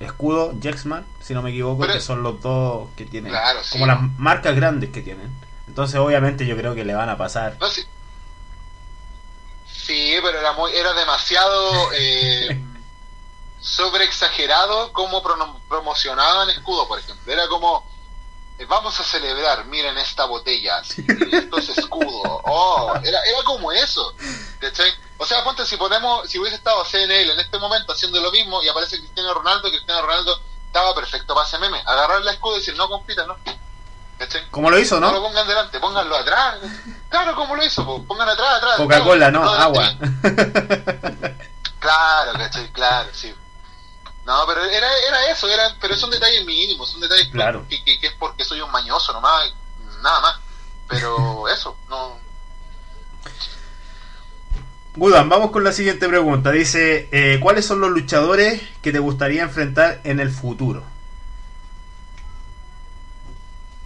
[0.00, 3.70] Escudo, Jacksman, si no me equivoco, Pero- que son los dos que tienen, Claro, sí.
[3.72, 5.34] como las marcas grandes que tienen.
[5.76, 7.58] Entonces, obviamente, yo creo que le van a pasar.
[7.60, 7.84] No, sí.
[9.70, 12.58] Sí, pero era muy, era demasiado eh,
[13.60, 15.22] sobre exagerado como
[15.68, 17.30] promocionaban escudo, por ejemplo.
[17.30, 17.86] Era como
[18.58, 22.22] eh, vamos a celebrar, miren esta botella, esto es escudo.
[22.46, 24.14] Oh, era, era como eso.
[24.58, 24.90] ¿cachai?
[25.18, 28.62] O sea, ponte si ponemos, si hubiese estado CNL en este momento haciendo lo mismo
[28.62, 31.82] y aparece Cristiano Ronaldo, Cristiano Ronaldo estaba perfecto para ese meme.
[31.84, 33.36] Agarrar el escudo y decir no compita, ¿no?
[34.18, 34.48] ¿Cachai?
[34.50, 35.22] Como lo hizo, No lo ¿no?
[35.28, 36.56] pongan delante, pónganlo atrás.
[37.10, 38.02] Claro, como lo hizo, po.
[38.04, 38.76] pongan atrás, atrás.
[38.78, 39.42] Coca-Cola, ¿no?
[39.48, 39.94] Agua.
[41.78, 42.72] Claro, ¿cachai?
[42.72, 43.34] Claro, sí.
[44.24, 47.64] No, pero era, era eso, era, pero son detalles mínimos, son detalles Claro.
[47.68, 49.52] que, que, que es porque soy un mañoso nomás,
[50.02, 50.36] nada más.
[50.88, 52.18] Pero eso, no.
[54.96, 56.50] Gudan, vamos con la siguiente pregunta.
[56.50, 60.82] Dice, eh, ¿cuáles son los luchadores que te gustaría enfrentar en el futuro?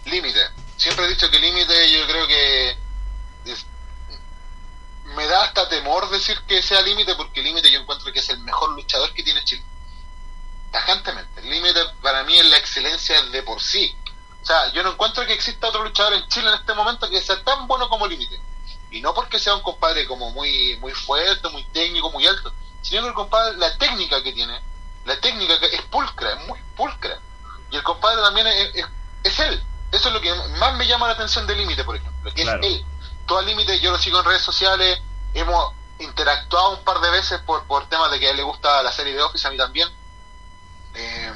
[0.05, 0.39] Límite.
[0.77, 2.77] Siempre he dicho que límite yo creo que
[5.15, 8.39] me da hasta temor decir que sea límite, porque límite yo encuentro que es el
[8.39, 9.63] mejor luchador que tiene Chile.
[10.71, 11.41] Tajantemente.
[11.41, 13.95] Límite para mí es la excelencia de por sí.
[14.41, 17.21] O sea, yo no encuentro que exista otro luchador en Chile en este momento que
[17.21, 18.39] sea tan bueno como límite.
[18.89, 23.01] Y no porque sea un compadre como muy, muy fuerte, muy técnico, muy alto, sino
[23.03, 24.59] que el compadre, la técnica que tiene,
[25.05, 27.19] la técnica que es pulcra, es muy pulcra.
[27.69, 28.85] Y el compadre también es,
[29.23, 29.63] es, él.
[29.91, 32.47] Eso es lo que más me llama la atención del límite, por ejemplo, que es
[32.47, 32.85] él.
[33.25, 35.01] Todo límite, yo lo sigo en redes sociales,
[35.33, 38.81] hemos interactuado un par de veces por, por temas de que a él le gusta
[38.83, 39.89] la serie de Office, a mí también.
[40.93, 41.33] Eh,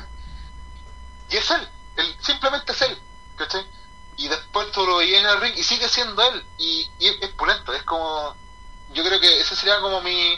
[1.29, 3.01] y es él, él, simplemente es él,
[3.35, 3.65] ¿cachai?
[4.17, 7.73] Y después tú lo veías en el ring y sigue siendo él, y, es pulento,
[7.73, 8.35] es como,
[8.91, 10.37] yo creo que ese sería como mi,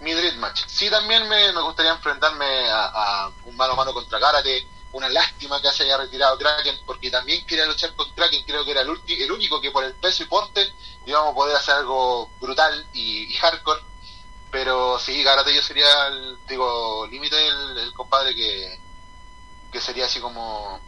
[0.00, 0.64] mi dream match.
[0.66, 5.60] Sí, también me, me gustaría enfrentarme a, un mano a mano contra Karate, una lástima
[5.60, 8.90] que se haya retirado Kraken, porque también quería luchar con Kraken, creo que era el,
[9.06, 10.72] el único que por el peso y porte
[11.04, 13.80] íbamos a poder hacer algo brutal y, hardcore.
[14.52, 18.78] Pero sí, Karate yo sería el, digo, límite el, compadre que,
[19.72, 20.80] que sería así como,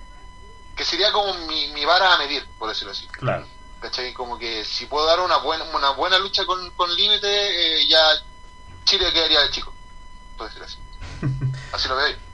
[0.77, 3.09] que sería como mi, mi vara a medir, por decirlo así.
[3.09, 3.45] Claro.
[3.81, 4.15] ¿Cachai?
[4.15, 8.01] Como que si puedo dar una buena, una buena lucha con, con límite, eh, ya
[8.85, 9.75] Chile quedaría de chico,
[10.37, 10.79] por decirlo así.
[11.73, 12.26] así lo veo.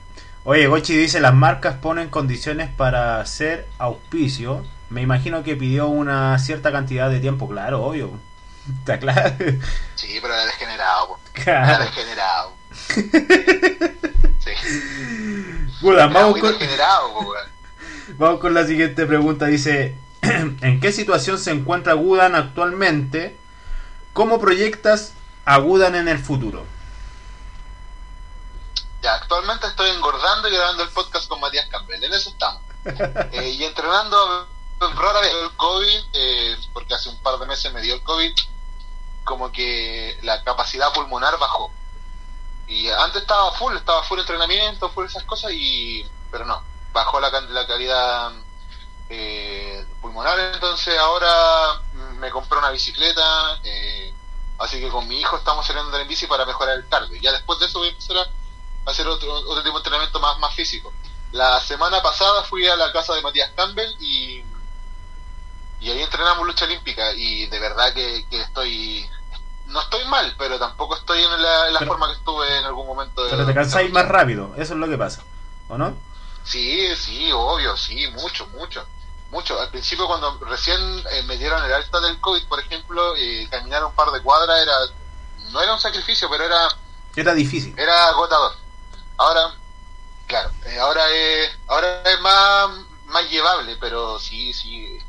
[0.45, 4.65] Oye, Gochi dice, las marcas ponen condiciones para hacer auspicio.
[4.89, 8.19] Me imagino que pidió una cierta cantidad de tiempo, claro, obvio.
[8.79, 9.35] Está claro.
[9.95, 11.19] Sí, pero era degenerado.
[11.33, 11.65] Claro.
[11.73, 12.53] Era degenerado.
[14.39, 14.51] sí.
[15.81, 16.55] Bueno, vamos, con...
[18.19, 19.47] vamos con la siguiente pregunta.
[19.47, 23.35] Dice, ¿en qué situación se encuentra Gudan actualmente?
[24.13, 26.65] ¿Cómo proyectas a Gudan en el futuro?
[29.03, 32.61] Ya, actualmente estoy engordando y grabando el podcast con Matías Campbell, en eso estamos.
[33.33, 34.47] Eh, y entrenando
[34.79, 38.33] rara vez el COVID, eh, porque hace un par de meses me dio el COVID,
[39.25, 41.71] como que la capacidad pulmonar bajó.
[42.67, 46.63] Y antes estaba full, estaba full entrenamiento, full esas cosas, y pero no,
[46.93, 48.31] bajó la, la calidad
[49.09, 51.81] eh, pulmonar, entonces ahora
[52.19, 53.59] me compré una bicicleta,
[54.59, 57.19] así que con mi hijo estamos saliendo la bici para mejorar el cardio.
[57.21, 58.42] Ya después de eso voy a empezar a
[58.85, 60.93] hacer otro, otro tipo de entrenamiento más, más físico.
[61.31, 64.43] La semana pasada fui a la casa de Matías Campbell y,
[65.81, 69.09] y ahí entrenamos lucha olímpica y de verdad que, estoy
[69.65, 73.23] no estoy mal, pero tampoco estoy en la, forma que estuve en algún momento.
[73.23, 75.23] De, pero te cansáis más rápido, eso es lo que pasa,
[75.67, 75.95] ¿o no?
[76.43, 78.85] Sí, sí, obvio, sí, mucho, mucho,
[79.31, 79.59] mucho.
[79.59, 80.79] Al principio cuando recién
[81.11, 84.61] eh, me dieron el alta del COVID, por ejemplo, eh, caminar un par de cuadras
[84.61, 84.75] era,
[85.51, 86.67] no era un sacrificio, pero era...
[87.15, 87.73] Era difícil.
[87.77, 88.62] Era agotador.
[89.17, 89.53] Ahora,
[90.27, 92.69] claro, eh, ahora es, ahora es más,
[93.07, 94.99] más llevable, pero sí, sí,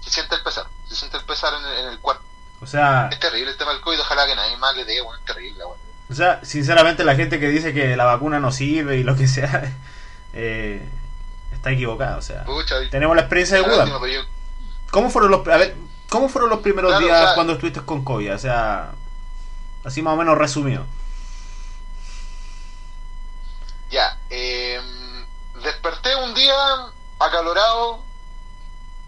[0.00, 2.22] se siente el pesar, se siente el pesar en, el cuerpo.
[2.60, 3.08] O sea...
[3.10, 5.64] Es terrible el tema del COVID, ojalá que nadie más le dé, bueno, es terrible,
[5.64, 5.82] bueno.
[6.10, 9.26] O sea, sinceramente la gente que dice que la vacuna no sirve y lo que
[9.26, 9.72] sea,
[10.32, 10.86] eh,
[11.52, 12.44] está equivocada, o sea...
[12.90, 13.86] tenemos la experiencia de Buda.
[14.90, 15.46] ¿Cómo fueron los...
[15.48, 15.74] A ver,
[16.08, 18.34] ¿cómo fueron los primeros días cuando estuviste con COVID?
[18.34, 18.92] O sea,
[19.84, 20.84] así más o menos resumido.
[23.92, 24.80] Ya, eh,
[25.62, 26.56] desperté un día
[27.18, 28.00] acalorado.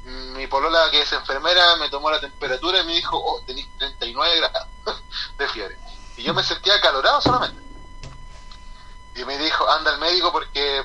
[0.05, 4.37] Mi polola, que es enfermera, me tomó la temperatura y me dijo: Oh, tenéis 39
[4.37, 4.69] grados
[5.39, 5.79] de fiebre.
[6.19, 7.63] Y yo me sentía acalorado solamente.
[9.17, 10.85] Y me dijo: Anda al médico porque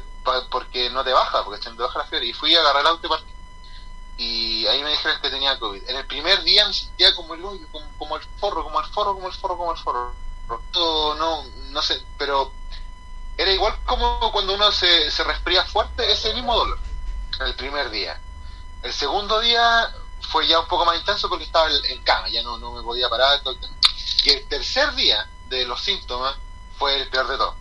[0.49, 2.27] porque no te baja, porque te baja la fiebre.
[2.27, 3.33] Y fui a agarrar el auto y partí.
[4.17, 5.89] Y ahí me dijeron que tenía COVID.
[5.89, 9.15] En el primer día me sentía como el como, como el forro, como el forro,
[9.15, 10.13] como el forro, como el forro.
[10.71, 12.53] Todo, no, no sé, pero
[13.39, 16.77] era igual como cuando uno se, se resfría fuerte, ese mismo dolor,
[17.39, 18.19] el primer día.
[18.83, 19.89] El segundo día
[20.29, 23.07] fue ya un poco más intenso porque estaba en cama, ya no, no me podía
[23.07, 23.39] parar.
[24.25, 26.35] Y el tercer día de los síntomas
[26.77, 27.55] fue el peor de todo.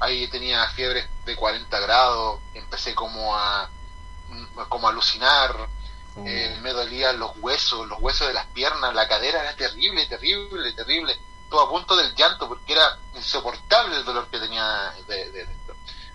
[0.00, 3.70] Ahí tenía fiebre de 40 grados, empecé como a,
[4.68, 5.56] como a alucinar,
[6.14, 6.24] oh.
[6.26, 10.72] eh, me dolían los huesos, los huesos de las piernas, la cadera era terrible, terrible,
[10.74, 11.18] terrible
[11.60, 15.74] a punto del llanto porque era insoportable el dolor que tenía de, esto.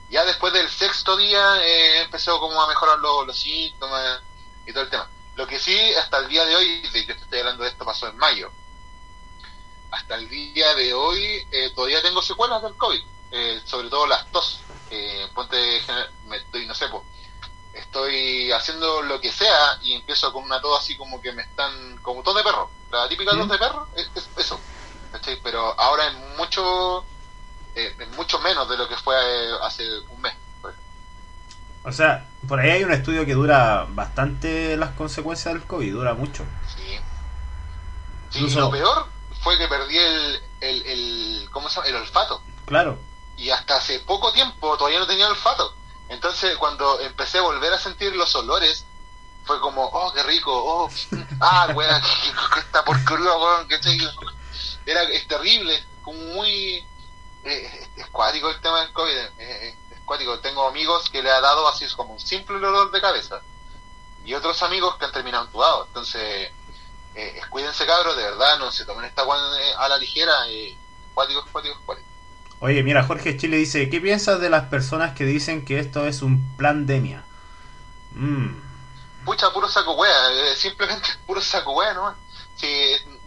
[0.09, 4.21] Ya después del sexto día eh, empezó como a mejorar los, síntomas
[4.65, 5.09] y todo el tema.
[5.35, 8.07] Lo que sí, hasta el día de hoy, de yo estoy hablando de esto, pasó
[8.07, 8.51] en mayo.
[9.91, 14.29] Hasta el día de hoy eh, todavía tengo secuelas del COVID, eh, sobre todo las
[14.31, 14.61] tos.
[15.33, 15.81] ponte,
[16.25, 17.03] me estoy, no sé, pues,
[17.73, 21.97] estoy haciendo lo que sea y empiezo con una tos así como que me están,
[21.97, 22.69] como tos de perro.
[22.91, 24.59] La típica tos de perro, es eso
[25.43, 27.05] pero ahora es mucho,
[27.75, 30.33] eh, mucho menos de lo que fue eh, hace un mes.
[31.83, 36.13] O sea, por ahí hay un estudio que dura bastante las consecuencias del COVID, dura
[36.13, 36.43] mucho.
[38.31, 38.55] Sí.
[38.55, 39.07] lo peor,
[39.41, 41.87] fue que perdí el, el, el, ¿cómo se llama?
[41.87, 42.41] el olfato.
[42.65, 42.99] Claro.
[43.37, 45.73] Y hasta hace poco tiempo todavía no tenía olfato.
[46.09, 48.85] Entonces cuando empecé a volver a sentir los olores,
[49.45, 50.89] fue como, oh, qué rico, oh,
[51.39, 52.01] ah, weón,
[52.57, 53.79] está porquería, weón, que
[54.87, 56.83] Era, es terrible, como muy...
[57.43, 60.39] Eh, es cuático el tema del COVID, eh, es cuático.
[60.39, 63.41] Tengo amigos que le ha dado así como un simple dolor de cabeza
[64.27, 65.87] y otros amigos que han terminado entubados.
[65.87, 66.51] Entonces,
[67.15, 70.75] eh, cuídense cabros, de verdad, no se tomen esta eh, a la ligera, eh,
[71.13, 72.07] cuático, cuático, cuático.
[72.59, 76.21] Oye, mira, Jorge Chile dice, ¿qué piensas de las personas que dicen que esto es
[76.21, 77.23] un pandemia?
[78.11, 78.67] Mm.
[79.23, 82.13] Pucha, puro saco wea, eh, simplemente puro saco wea, ¿no?
[82.55, 82.67] Sí,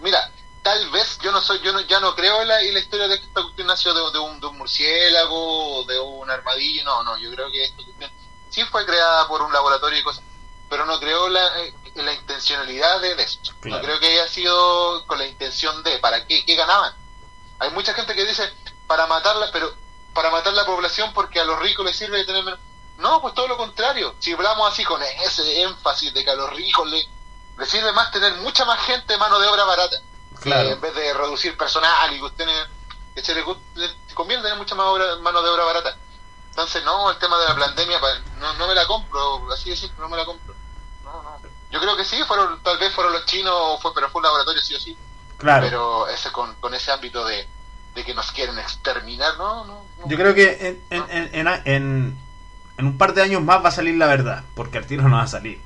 [0.03, 0.31] mira,
[0.63, 3.09] tal vez yo no soy, yo no, ya no creo en la, en la historia
[3.09, 7.17] de que esta cuestión nació de, un, de un murciélago, de un armadillo, no, no,
[7.17, 8.11] yo creo que esta cuestión
[8.51, 10.25] sí fue creada por un laboratorio y cosas,
[10.69, 11.49] pero no creo la,
[11.95, 13.53] en la intencionalidad de, esto.
[13.63, 16.45] No creo que haya sido con la intención de, ¿para qué?
[16.45, 16.95] ¿Qué ganaban?
[17.59, 18.53] Hay mucha gente que dice,
[18.87, 19.73] para matarla, pero
[20.13, 22.61] para matar la población porque a los ricos les sirve de tener menos...
[22.99, 24.15] No, pues todo lo contrario.
[24.19, 27.09] Si hablamos así con ese énfasis de que a los ricos le,
[27.59, 29.97] les sirve más tener mucha más gente mano de obra barata.
[30.45, 32.47] En vez de reducir personal y que usted
[33.15, 33.43] que se le,
[34.15, 34.87] conviene tener mucha más
[35.21, 35.97] mano de obra barata.
[36.51, 37.99] Entonces, no, el tema de la pandemia,
[38.39, 40.55] no, no me la compro, así de simple, no me la compro.
[41.05, 41.41] No, no.
[41.71, 44.61] Yo creo que sí, fueron tal vez fueron los chinos, fue, pero fue un laboratorio
[44.61, 44.97] sí o sí.
[45.39, 45.65] Claro.
[45.65, 47.49] Pero ese con, con ese ámbito de,
[47.95, 49.85] de que nos quieren exterminar, no, no.
[50.07, 52.19] Yo creo que en, en, en,
[52.77, 55.17] en, un par de años más va a salir la verdad, porque al tiro no
[55.17, 55.61] va a salir.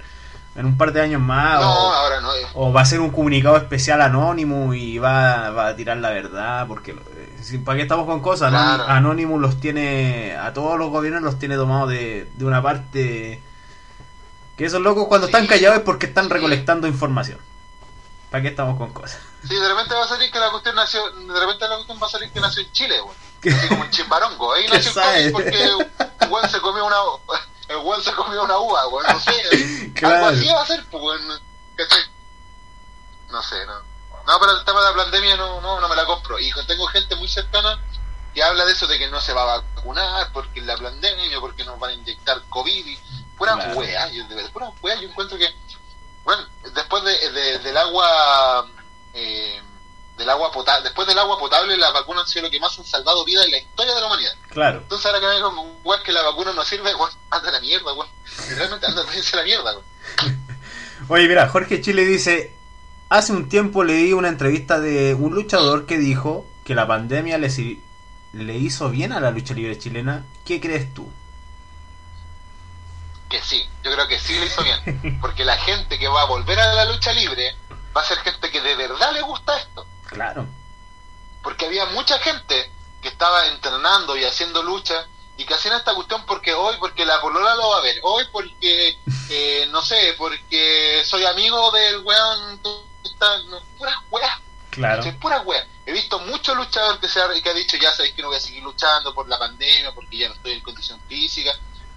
[0.57, 2.47] En un par de años más, no, o, ahora no, eh.
[2.55, 6.67] o va a ser un comunicado especial anónimo y va, va a tirar la verdad,
[6.69, 6.95] porque
[7.65, 8.53] ¿Para qué estamos con cosas?
[8.55, 13.43] Anonymous los tiene, a todos los gobiernos los tiene tomados de, de una parte...
[14.57, 17.39] Que esos locos cuando están callados es porque están recolectando información.
[18.31, 19.21] ¿Para qué estamos con cosas?
[19.47, 22.07] Sí, de repente va a salir que la cuestión nació, de repente la cuestión va
[22.07, 23.17] a salir que nació en Chile, güey.
[23.57, 24.55] Así como en Chimbarongo.
[24.55, 25.71] Ahí nació el porque
[26.29, 26.97] güey se comió una,
[27.69, 29.07] el güey se comió una uva, güey.
[29.07, 29.95] No sé.
[30.07, 31.21] Algo así va a ser, pues,
[33.31, 33.95] No sé, no.
[34.27, 36.39] No, pero el tema de la pandemia no, no, no me la compro.
[36.39, 37.79] Y tengo gente muy cercana
[38.35, 41.65] que habla de eso de que no se va a vacunar porque la pandemia, porque
[41.65, 42.99] nos van a inyectar COVID y
[43.37, 43.79] pura claro.
[43.79, 45.55] wea, yo, de pura wea, yo encuentro que,
[46.25, 48.67] bueno, después de, del agua,
[49.13, 49.63] eh,
[50.17, 52.85] del agua potable, después del agua potable, las vacunas han sido lo que más han
[52.85, 54.33] salvado vidas en la historia de la humanidad.
[54.49, 54.79] Claro.
[54.79, 57.93] Entonces ahora que me digo, weón, que la vacuna no sirve, weón, anda la mierda,
[57.93, 58.09] weón.
[58.57, 60.45] Realmente anda a la mierda, weón.
[61.09, 62.55] Oye, mira, Jorge Chile dice,
[63.15, 67.49] Hace un tiempo leí una entrevista de un luchador que dijo que la pandemia le,
[68.33, 70.25] le hizo bien a la lucha libre chilena.
[70.45, 71.09] ¿Qué crees tú?
[73.29, 75.21] Que sí, yo creo que sí le hizo bien.
[75.21, 77.55] Porque la gente que va a volver a la lucha libre
[77.97, 79.87] va a ser gente que de verdad le gusta esto.
[80.15, 80.47] Claro.
[81.43, 82.73] Porque había mucha gente
[83.03, 87.21] que estaba entrenando y haciendo lucha y que hacían esta cuestión porque hoy, porque la
[87.21, 88.99] polola lo va a ver, hoy porque,
[89.31, 92.61] eh, no sé, porque soy amigo del weón
[93.51, 94.39] no, puras weas.
[94.71, 95.05] Claro.
[95.21, 95.67] Puras weas.
[95.87, 98.39] He visto muchos luchadores que, se ha, que ha dicho, ya sabéis que no voy
[98.39, 101.53] a seguir luchando por la pandemia, porque ya no estoy en condición física.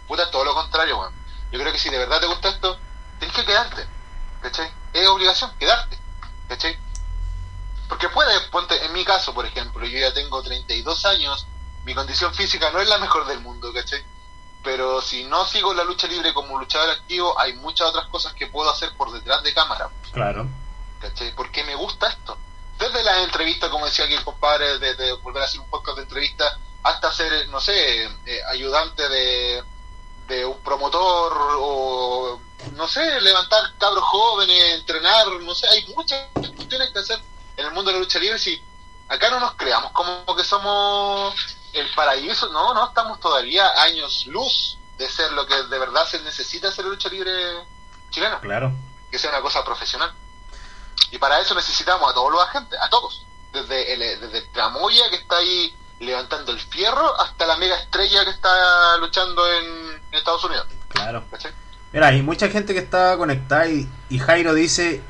[0.07, 1.13] Puta, todo lo contrario, weón.
[1.51, 2.77] Yo creo que si de verdad te gusta esto,
[3.19, 3.87] tienes que quedarte.
[4.41, 4.69] ¿Cachai?
[4.93, 5.97] Es obligación, quedarte.
[6.47, 6.77] ¿Cachai?
[7.87, 11.47] Porque puede, ponte, en mi caso, por ejemplo, yo ya tengo 32 años,
[11.85, 14.03] mi condición física no es la mejor del mundo, ¿cachai?
[14.63, 18.47] Pero si no sigo la lucha libre como luchador activo, hay muchas otras cosas que
[18.47, 19.89] puedo hacer por detrás de cámara.
[20.11, 20.47] Claro.
[20.99, 21.33] ¿cachai?
[21.35, 22.37] Porque me gusta esto.
[22.77, 26.03] Desde las entrevistas, como decía aquí el compadre, de, volver a hacer un podcast de
[26.03, 29.63] entrevistas, hasta ser, no sé, eh, ayudante de,
[30.27, 32.39] de un promotor o,
[32.75, 37.19] no sé, levantar cabros jóvenes, entrenar, no sé, hay muchas cuestiones que hacer
[37.57, 38.39] en el mundo de la lucha libre.
[38.39, 38.61] Si
[39.09, 41.35] acá no nos creamos como que somos
[41.73, 46.21] el paraíso, no, no, estamos todavía años luz de ser lo que de verdad se
[46.21, 47.31] necesita hacer la lucha libre
[48.09, 48.39] chilena.
[48.39, 48.71] Claro.
[49.11, 50.13] Que sea una cosa profesional.
[51.11, 53.25] Y para eso necesitamos a todos los agentes, a todos.
[53.53, 58.31] Desde el, desde Tramoya, que está ahí levantando el fierro, hasta la mega estrella que
[58.31, 60.67] está luchando en, Estados Unidos.
[60.87, 61.23] Claro.
[61.93, 63.87] Mira, hay mucha gente que está conectada y,
[64.19, 65.03] Jairo dice,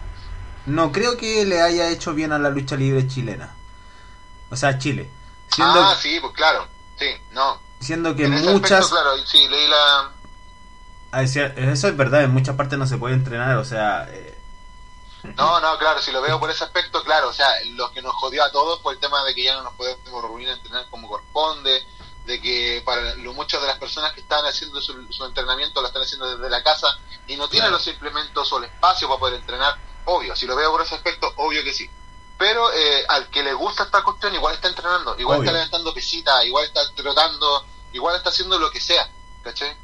[0.68, 3.56] no creo que le haya hecho bien a la lucha libre chilena.
[4.52, 5.10] O sea, Chile.
[5.60, 6.68] ah, sí, pues claro.
[6.98, 7.60] Sí, no.
[7.80, 8.88] Siendo que muchas...
[8.88, 10.12] claro, sí, leí la...
[11.12, 14.08] Ah, eso es verdad, en muchas partes no se puede entrenar, o sea...
[14.10, 14.38] Eh,
[15.36, 18.14] no, no, claro, si lo veo por ese aspecto, claro, o sea, lo que nos
[18.16, 20.86] jodió a todos fue el tema de que ya no nos podemos reunir a entrenar
[20.90, 21.86] como corresponde,
[22.26, 24.94] de que para lo, muchas de las personas que están haciendo su,
[25.26, 26.88] entrenamiento lo están haciendo desde la casa
[27.26, 29.78] y no tienen los implementos o el espacio para poder entrenar,
[30.08, 31.90] obvio, si lo veo por ese aspecto, obvio que sí.
[32.38, 36.46] pero eh, al que le gusta esta cuestión igual está entrenando, igual está levantando pesitas,
[36.46, 39.10] igual está trotando, igual está haciendo lo que sea,
[39.44, 39.76] ¿cachai?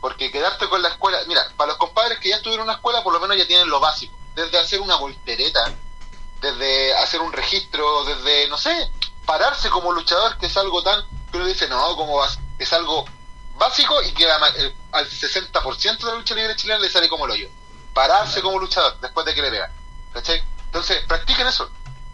[0.00, 3.02] Porque quedarte con la escuela, mira, para los compadres que ya estuvieron en una escuela,
[3.02, 5.72] por lo menos ya tienen lo básico, desde hacer una voltereta,
[6.40, 8.90] desde hacer un registro, desde, no sé,
[9.26, 13.04] pararse como luchador, que es algo tan, que uno dice, no, como vas, es algo
[13.56, 17.48] básico y que al 60% de la lucha libre chilena le sale como el hoyo.
[17.92, 19.70] Pararse como luchador después de que le vea.
[20.12, 20.42] ¿Cachai?
[20.66, 21.70] Entonces, practiquen eso.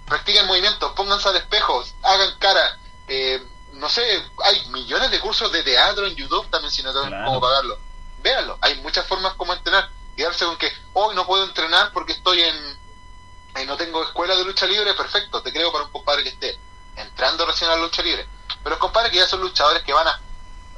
[0.06, 2.78] Practiquen movimientos, pónganse al espejo, hagan cara.
[3.08, 4.02] Eh, no sé,
[4.44, 7.78] hay millones de cursos de teatro en YouTube también si no tienen cómo pagarlo.
[8.22, 9.90] Véanlo, hay muchas formas como entrenar.
[10.16, 14.66] Quedarse con que hoy no puedo entrenar porque estoy en, no tengo escuela de lucha
[14.66, 16.58] libre, perfecto, te creo para un compadre que esté
[16.96, 18.28] entrando recién a la lucha libre.
[18.62, 20.20] Pero los compadres que ya son luchadores que van a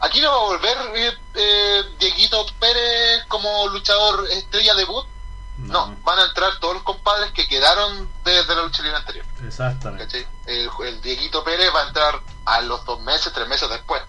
[0.01, 5.07] Aquí no va a volver eh, eh, Dieguito Pérez como luchador estrella debut.
[5.59, 5.87] No.
[5.87, 5.97] no.
[6.03, 9.25] van a entrar todos los compadres que quedaron desde la lucha libre anterior.
[9.43, 10.29] Exactamente.
[10.45, 14.03] El, el, Dieguito Pérez va a entrar a los dos meses, tres meses después.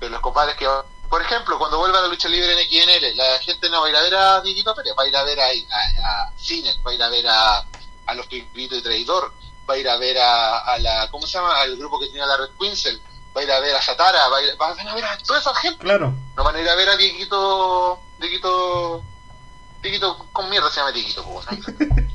[0.00, 0.66] Pero los compadres que
[1.08, 3.96] por ejemplo, cuando vuelva la lucha libre en XNL, la gente no va a ir
[3.96, 6.94] a ver a Dieguito Pérez, va a ir a ver a, a, Cine, va a
[6.94, 7.64] ir a ver a,
[8.06, 9.32] a los Pipitos y Traidor,
[9.68, 11.58] va a ir a ver a, a, la, ¿cómo se llama?
[11.60, 13.00] Al grupo que tenía la Red Quinzel,
[13.36, 14.50] va a ir a ver a Satara, va a, ir,
[14.88, 15.78] a ver a toda esa gente.
[15.78, 16.14] Claro.
[16.36, 19.02] No van a ir a ver a Dieguito, Dieguito,
[19.82, 21.46] Dieguito con mierda se llama Dieguito, pues,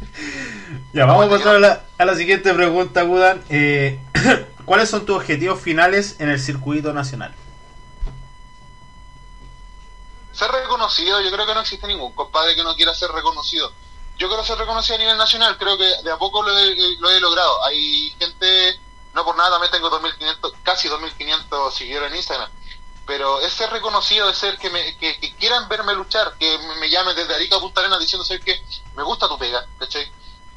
[0.93, 3.43] Ya, vamos a pasar a la, a la siguiente pregunta, Gudan.
[3.49, 3.99] Eh,
[4.65, 7.33] ¿Cuáles son tus objetivos finales en el circuito nacional?
[10.31, 13.71] Ser reconocido, yo creo que no existe ningún compadre que no quiera ser reconocido.
[14.17, 17.09] Yo quiero ser reconocido a nivel nacional, creo que de a poco lo he, lo
[17.09, 17.63] he logrado.
[17.65, 18.79] Hay gente
[19.13, 22.49] no por nada también tengo 2500, casi 2500 seguidores en Instagram.
[23.05, 27.15] Pero es ser reconocido, es ser que, me, que, quieran verme luchar, que me, llamen
[27.15, 28.63] desde Arica a Punta diciendo, ¿sabes que
[28.95, 30.09] Me gusta tu pega, ¿cachai?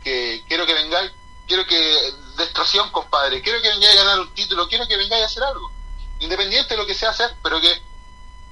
[0.03, 1.11] Que quiero que vengáis,
[1.47, 5.27] quiero que, destrucción, compadre, quiero que vengáis a ganar un título, quiero que vengáis a
[5.27, 5.73] hacer algo.
[6.21, 7.83] Independiente de lo que sea hacer, pero que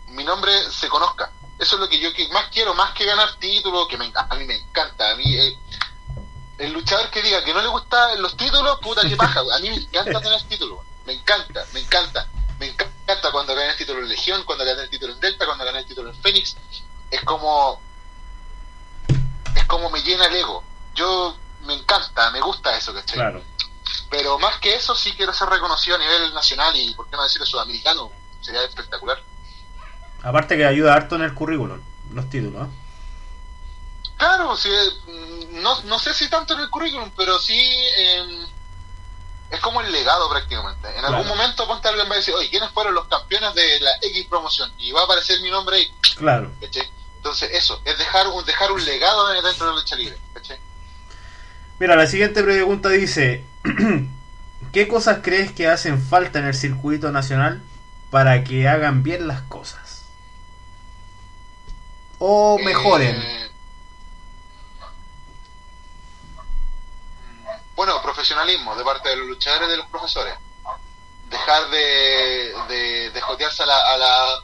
[0.08, 1.30] mi nombre se conozca.
[1.58, 4.44] Eso es lo que yo más quiero, más que ganar títulos, que me, a mí
[4.44, 5.12] me encanta.
[5.12, 5.56] A mí, eh,
[6.58, 9.40] el luchador que diga que no le gustan los títulos, puta que paja.
[9.40, 10.80] A mí me encanta tener títulos.
[11.06, 12.28] Me encanta, me encanta.
[12.58, 15.64] Me encanta cuando gané el título en Legión, cuando gané el título en Delta, cuando
[15.64, 16.56] gané el título en Fénix.
[17.10, 17.80] Es como.
[19.56, 20.62] Es como me llena el ego.
[20.94, 23.18] Yo me encanta, me gusta eso, ¿cachai?
[23.18, 23.42] Claro.
[24.10, 27.24] Pero más que eso, sí quiero ser reconocido a nivel nacional y, ¿por qué no
[27.24, 28.12] decirlo, sudamericano?
[28.40, 29.20] Sería espectacular.
[30.22, 31.80] Aparte que ayuda harto en el currículum,
[32.12, 32.68] los títulos,
[34.24, 37.60] Claro, sí, mm, no, no sé si tanto en el currículum, pero sí
[39.50, 40.88] es como el legado prácticamente.
[40.96, 43.90] En algún momento ponte alguien va a decir, oye, ¿quiénes fueron los campeones de la
[44.00, 44.72] X promoción?
[44.78, 45.94] Y va a aparecer mi nombre ahí.
[46.16, 46.50] Claro.
[46.62, 50.16] Entonces, eso, es dejar un, dejar un legado dentro de la lucha libre.
[51.78, 53.44] Mira, la siguiente pregunta dice,
[54.72, 57.62] ¿qué cosas crees que hacen falta en el circuito nacional
[58.10, 60.04] para que hagan bien las cosas?
[62.18, 63.16] O mejoren.
[63.16, 63.50] Eh,
[67.74, 70.34] bueno, profesionalismo de parte de los luchadores y de los profesores.
[71.28, 74.42] Dejar de, de, de jotearse a, la, a, la,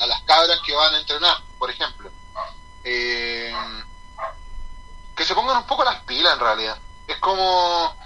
[0.00, 2.10] a, las cabras que van a entrenar, por ejemplo.
[2.84, 3.52] Eh,
[5.16, 6.78] que se pongan un poco las pilas en realidad.
[7.08, 7.96] Es como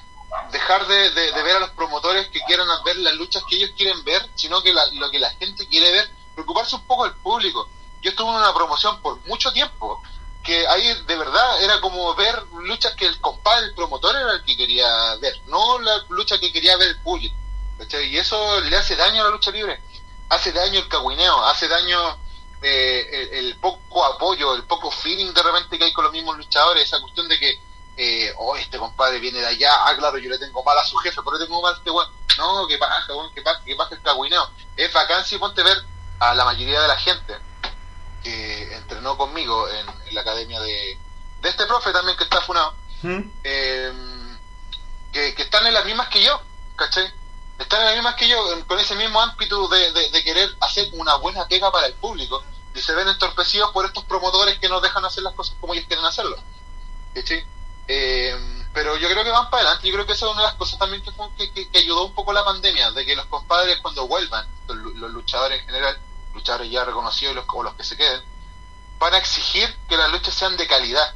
[0.50, 4.02] dejar de, de, ver a los promotores que quieran ver las luchas que ellos quieren
[4.04, 7.68] ver, sino que lo que la gente quiere ver, preocuparse un poco del público.
[8.00, 10.02] Yo estuve en una promoción por mucho tiempo
[10.42, 14.44] que ahí de verdad era como ver luchas que el compadre, el promotor era el
[14.44, 17.34] que quería ver, no la lucha que quería ver el público.
[17.78, 19.80] Y eso le hace daño a la lucha libre,
[20.28, 22.18] hace daño el cagüineo, hace daño
[22.60, 26.84] eh, el, poco apoyo, el poco feeling de repente que hay con los mismos luchadores,
[26.84, 27.60] esa cuestión de que,
[27.96, 30.96] eh, oh, este compadre viene de allá, ah, claro, yo le tengo mal a su
[30.98, 32.08] jefe, pero le tengo mal a este weón.
[32.38, 34.48] No, que pasa, que pasa, que pasa el cagüineo.
[34.76, 35.76] Es bacán si ponte ver
[36.18, 37.36] a la mayoría de la gente
[38.22, 40.98] que entrenó conmigo en, la academia de,
[41.40, 43.20] de este profe también que está funado, ¿Mm?
[43.42, 44.38] em,
[45.12, 46.40] que, están en las mismas que yo,
[46.76, 47.10] ¿cachai?
[47.58, 51.16] Están en las mismas que yo, con ese mismo ámbito de, de, querer hacer una
[51.16, 52.42] buena pega para el público,
[52.74, 55.86] y se ven entorpecidos por estos promotores que no dejan hacer las cosas como ellos
[55.86, 56.36] quieren hacerlo.
[57.14, 57.44] ¿cachai?
[57.88, 60.48] Em, pero yo creo que van para adelante, yo creo que esa es una de
[60.48, 63.78] las cosas también que, que, que ayudó un poco la pandemia, de que los compadres
[63.80, 65.98] cuando vuelvan, los luchadores en general,
[66.34, 68.22] luchadores ya reconocidos los, o los que se queden,
[68.98, 71.14] van a exigir que las luchas sean de calidad.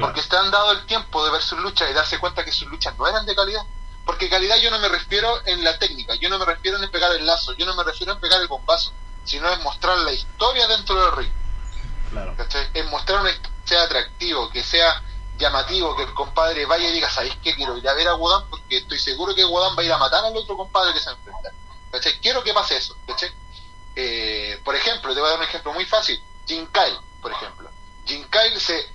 [0.00, 2.66] Porque se han dado el tiempo de ver sus luchas y darse cuenta que sus
[2.66, 3.62] luchas no eran de calidad.
[4.04, 7.12] Porque calidad yo no me refiero en la técnica, yo no me refiero en pegar
[7.12, 8.92] el lazo, yo no me refiero en pegar el bombazo,
[9.24, 11.32] sino en mostrar la historia dentro del ring.
[12.10, 12.34] Claro.
[12.74, 15.02] Es mostrar una historia que sea atractivo, que sea
[15.38, 17.54] llamativo que el compadre vaya y diga, ¿sabéis qué?
[17.54, 19.98] Quiero ir a ver a Wodan porque estoy seguro que Wodan va a ir a
[19.98, 21.50] matar al otro compadre que se enfrenta.
[21.90, 22.20] ¿Cachai?
[22.20, 22.96] Quiero que pase eso.
[23.06, 23.32] ¿Cachai?
[23.96, 26.22] Eh, por ejemplo, te voy a dar un ejemplo muy fácil.
[26.46, 27.70] Jin Kyle, por ejemplo.
[28.06, 28.86] Jin Kyle se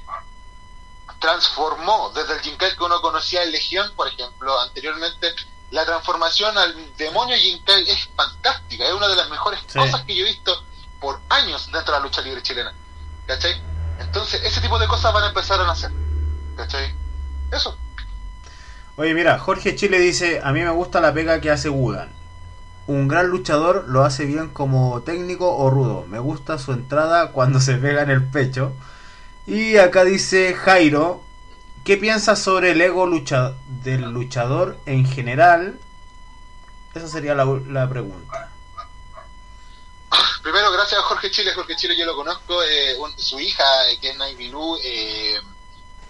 [1.20, 5.34] transformó desde el Jin Kyle que uno conocía en Legión, por ejemplo, anteriormente.
[5.72, 9.78] La transformación al demonio Jin Kyle es fantástica, es una de las mejores Sí.
[9.78, 10.64] cosas que yo he visto
[11.00, 12.74] por años dentro de la lucha libre chilena.
[13.28, 13.62] ¿Cachai?
[14.00, 15.91] Entonces, ese tipo de cosas van a empezar a nacer.
[16.58, 16.93] ¿Cachai?
[17.52, 17.78] Eso.
[18.95, 22.12] Oye, mira, Jorge Chile dice, a mí me gusta la pega que hace Wudan.
[22.90, 26.08] Un gran luchador lo hace bien como técnico o rudo.
[26.08, 28.74] Me gusta su entrada cuando se pega en el pecho.
[29.46, 31.22] Y acá dice Jairo,
[31.86, 35.80] ¿qué piensas sobre el ego lucha del luchador en general?
[36.96, 38.50] Esa sería la, la pregunta.
[40.42, 41.54] Primero, gracias a Jorge Chile.
[41.54, 42.64] Jorge Chile yo lo conozco.
[42.64, 45.40] eh, su hija, eh, que es Naibilu, eh,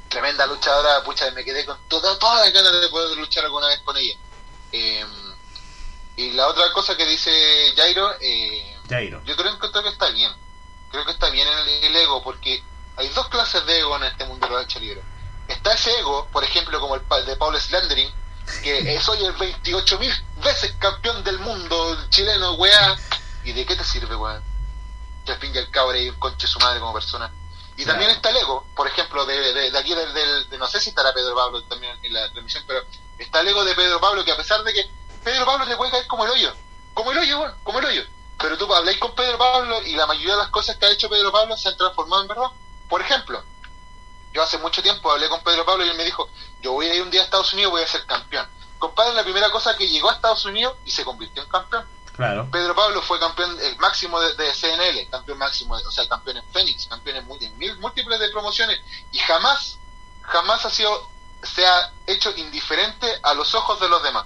[0.07, 1.03] tremenda luchadora.
[1.03, 4.15] Pucha, me quedé con toda, todas las ganas de poder luchar alguna vez con ella.
[4.71, 5.03] Eh,
[6.23, 9.21] y la otra cosa que dice Jairo, eh, Jairo.
[9.25, 10.31] yo creo que, creo que está bien.
[10.91, 12.63] Creo que está bien el, el ego, porque
[12.97, 15.01] hay dos clases de ego en este mundo de la lucha libre.
[15.47, 18.11] Está ese ego, por ejemplo, como el de Paul Slandering,
[18.63, 20.11] que soy el 28 mil
[20.43, 22.97] veces campeón del mundo el chileno, weá.
[23.43, 24.41] ¿Y de qué te sirve, weá?
[25.25, 27.31] Que al fin y al cabo eres un conche su madre como persona.
[27.77, 27.91] Y Claro.
[27.99, 30.89] también está el ego, por ejemplo, de, de, de aquí, del- de- no sé si
[30.89, 32.83] estará Pedro Pablo también en la transmisión, pero
[33.17, 34.89] está el ego de Pedro Pablo, que a pesar de que
[35.23, 36.53] Pedro Pablo le puede caer como el hoyo,
[36.93, 38.03] como el hoyo, como el hoyo.
[38.37, 41.09] Pero tú habláis con Pedro Pablo y la mayoría de las cosas que ha hecho
[41.09, 42.47] Pedro Pablo se han transformado en verdad.
[42.87, 43.43] Por ejemplo,
[44.33, 46.29] yo hace mucho tiempo hablé con Pedro Pablo y él me dijo,
[46.61, 48.47] yo voy a ir un día a Estados Unidos, voy a ser campeón.
[48.77, 51.85] Compadre, la primera cosa que llegó a Estados Unidos y se convirtió en campeón.
[52.15, 52.49] Claro.
[52.51, 56.37] Pedro Pablo fue campeón, el máximo de, de CNL, campeón máximo, de- o sea, campeón
[56.37, 58.79] en Phoenix, campeón en, en mil, múltiples de promociones,
[59.11, 59.77] y jamás,
[60.21, 61.09] jamás ha sido,
[61.43, 64.25] se ha hecho indiferente a los ojos de los demás.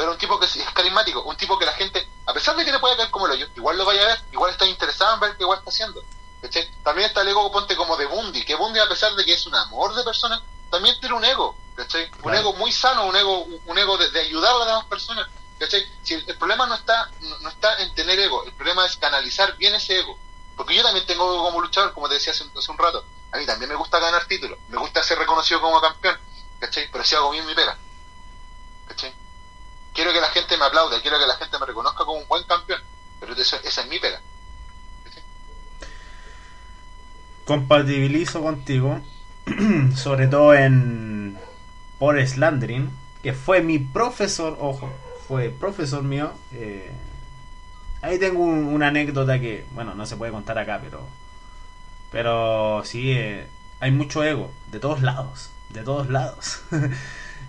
[0.00, 2.64] Pero un tipo que es es carismático, un tipo que la gente, a pesar de
[2.64, 5.12] que le pueda caer como el hoyo, igual lo vaya a ver, igual está interesado
[5.12, 6.02] en ver qué igual está haciendo.
[6.40, 6.70] ¿cachai?
[6.82, 9.44] También está el ego, ponte como de Bundy, que Bundy a pesar de que es
[9.46, 12.04] un amor de persona, también tiene un ego, ¿cachai?
[12.04, 12.38] Un Claro.
[12.38, 15.28] ego muy sano, un ego, un ego de, de ayudar a las demás personas.
[15.58, 15.86] ¿cachai?
[16.02, 18.96] Si el, el problema no está, no, no está en tener ego, el problema es
[18.96, 20.18] canalizar bien ese ego.
[20.56, 23.04] Porque yo también tengo ego como luchador, como te decía hace, un- hace un rato.
[23.32, 26.18] A mí también me gusta ganar títulos, me gusta ser reconocido como campeón,
[26.58, 26.90] ¿cachai?
[26.90, 27.76] Pero si hago bien mi pega,
[28.88, 29.14] ¿cachai?
[29.92, 32.44] Quiero que la gente me aplaude, quiero que la gente me reconozca como un buen
[32.44, 32.80] campeón,
[33.18, 34.20] pero eso, esa es mi pega.
[37.44, 39.00] compatibilizo contigo,
[39.96, 41.38] sobre todo en
[41.98, 42.90] por Slandering,
[43.22, 44.90] que fue mi profesor, ojo,
[45.28, 46.32] fue profesor mío.
[46.52, 46.90] eh,
[48.02, 51.06] ahí tengo un- una anécdota que, bueno, no se puede contar acá, pero,
[52.10, 53.46] pero sí, eh,
[53.80, 56.60] hay mucho ego, de todos lados, de todos lados.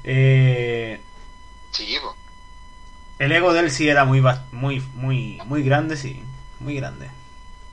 [0.03, 0.99] Eh,
[1.71, 2.15] Sí, po.
[3.21, 4.19] El ego de él sí era muy,
[4.51, 6.23] muy, muy, muy grande, sí,
[6.59, 7.11] muy grande.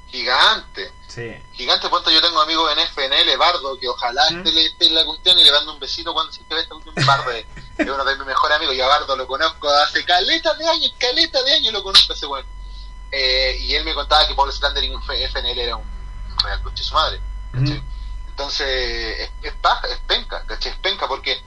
[0.09, 0.93] gigante.
[1.07, 4.47] Sí, Gigante, ponte, yo tengo amigos en FNL, Bardo, que ojalá ¿Mm?
[4.47, 6.95] esté, esté en la cuestión y le mando un besito cuando se ve esta cuestión.
[7.07, 7.47] Bardo es,
[7.79, 10.93] es uno de mis mejores amigos, y a Bardo lo conozco hace caleta de años,
[10.99, 12.45] caleta de años lo conozco ese weón.
[13.11, 15.87] Eh, y él me contaba que Paul Slander en FNL era un,
[16.45, 17.21] real coche su madre.
[18.29, 20.73] Entonces, es, es paja, es penca, ¿cachai?
[20.73, 21.43] Es penca porque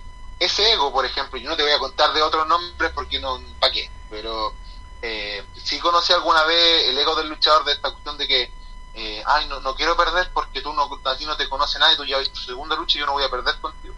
[0.45, 3.39] ese ego, por ejemplo, yo no te voy a contar de otros nombres porque no,
[3.59, 3.93] ¿para qué?
[4.09, 4.59] Pero
[5.01, 8.55] eh, sí conocí alguna vez el ego del luchador de esta cuestión de que,
[8.93, 11.95] eh, ay, no, no quiero perder porque tú no, a ti no te conoce nadie,
[11.97, 13.95] tú ya ves tu segunda lucha y yo no voy a perder contigo.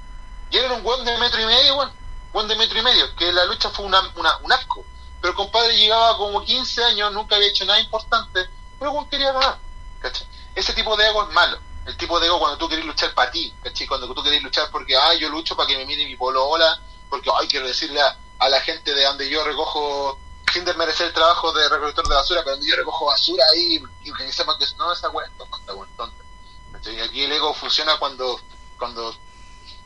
[0.49, 1.93] Y era un buen de metro y medio, weón,
[2.31, 4.89] buen de metro y medio, que la lucha fue una, una- un asco.
[5.19, 9.63] Pero el compadre llegaba como 15 años, nunca había hecho nada importante, pero quería ganar.
[10.55, 11.61] Ese tipo de ego es malo.
[11.85, 13.53] El tipo de ego cuando tú querés luchar para ti.
[13.87, 16.79] Cuando tú querés luchar porque, ay, yo lucho para que me mire mi polo hola,
[17.09, 20.19] porque, ay, quiero decirle a, la gente de donde yo recojo,
[20.51, 24.13] sin desmerecer el trabajo de recolector de basura, pero donde yo recojo basura ahí, y
[24.13, 26.23] que sepan que no, esa weá es tonta, weón, tonta.
[26.73, 26.99] ¿Cachai?
[27.01, 28.39] Aquí el ego funciona cuando,
[28.77, 29.15] cuando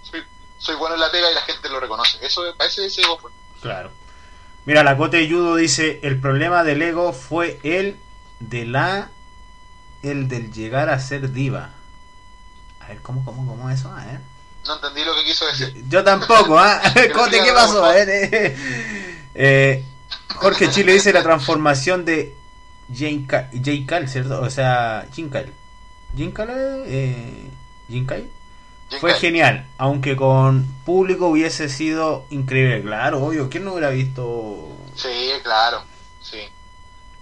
[0.02, 0.24] soy,
[0.58, 2.18] soy bueno en la pega y la gente lo reconoce.
[2.26, 3.32] Eso, para ese ego fue.
[3.62, 3.92] Claro.
[4.66, 8.00] Mira, la Cote Judo dice, el problema del ego fue el
[8.40, 9.12] de la...
[10.04, 11.72] El del llegar a ser diva.
[12.88, 13.92] A ver, ¿cómo, cómo, cómo eso?
[13.92, 14.20] A ver.
[14.66, 15.84] No entendí lo que quiso decir.
[15.90, 16.82] Yo tampoco, ¿ah?
[16.94, 17.84] Pero Cote, ¿qué pasó?
[17.84, 18.56] A ver, eh,
[19.36, 19.86] eh,
[20.36, 22.34] Jorge Chile dice la transformación de
[22.94, 23.28] Jane
[23.86, 24.42] Kyle, ¿cierto?
[24.42, 25.54] O sea, Jin Kyle.
[26.16, 26.48] Jin Kyle,
[26.86, 27.50] eh,
[27.90, 28.30] Jin Kyle.
[29.02, 29.20] Fue Jinkai.
[29.20, 32.82] genial, aunque con público hubiese sido increíble.
[32.84, 34.70] Claro, obvio, ¿quién no hubiera visto?
[34.96, 35.84] Sí, claro,
[36.22, 36.40] sí.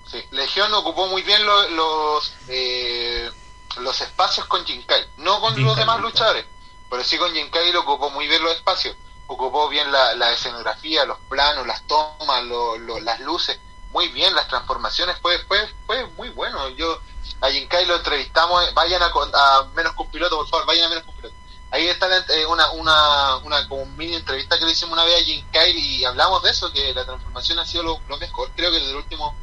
[0.05, 0.17] sí.
[0.29, 3.31] Legión ocupó muy bien lo- los eh,
[3.77, 6.11] los espacios con Jinkai, no con Jinkai, los demás Jinkai.
[6.11, 6.45] luchadores.
[6.89, 8.95] Pero sí con Jim Kyle ocupó muy bien los espacios,
[9.27, 13.59] ocupó bien la, la escenografía, los planos, las tomas, lo, lo, las luces,
[13.91, 16.69] muy bien las transformaciones, fue, fue, fue muy bueno.
[16.69, 16.99] Yo
[17.41, 21.03] a Kyle lo entrevistamos, vayan a, a menos con piloto, por favor, vayan a menos
[21.05, 21.35] con piloto.
[21.71, 25.51] Ahí está eh, una, una, una como mini entrevista que le hicimos una vez a
[25.51, 28.77] Kyle y hablamos de eso, que la transformación ha sido lo, lo mejor, creo que
[28.77, 29.35] desde el último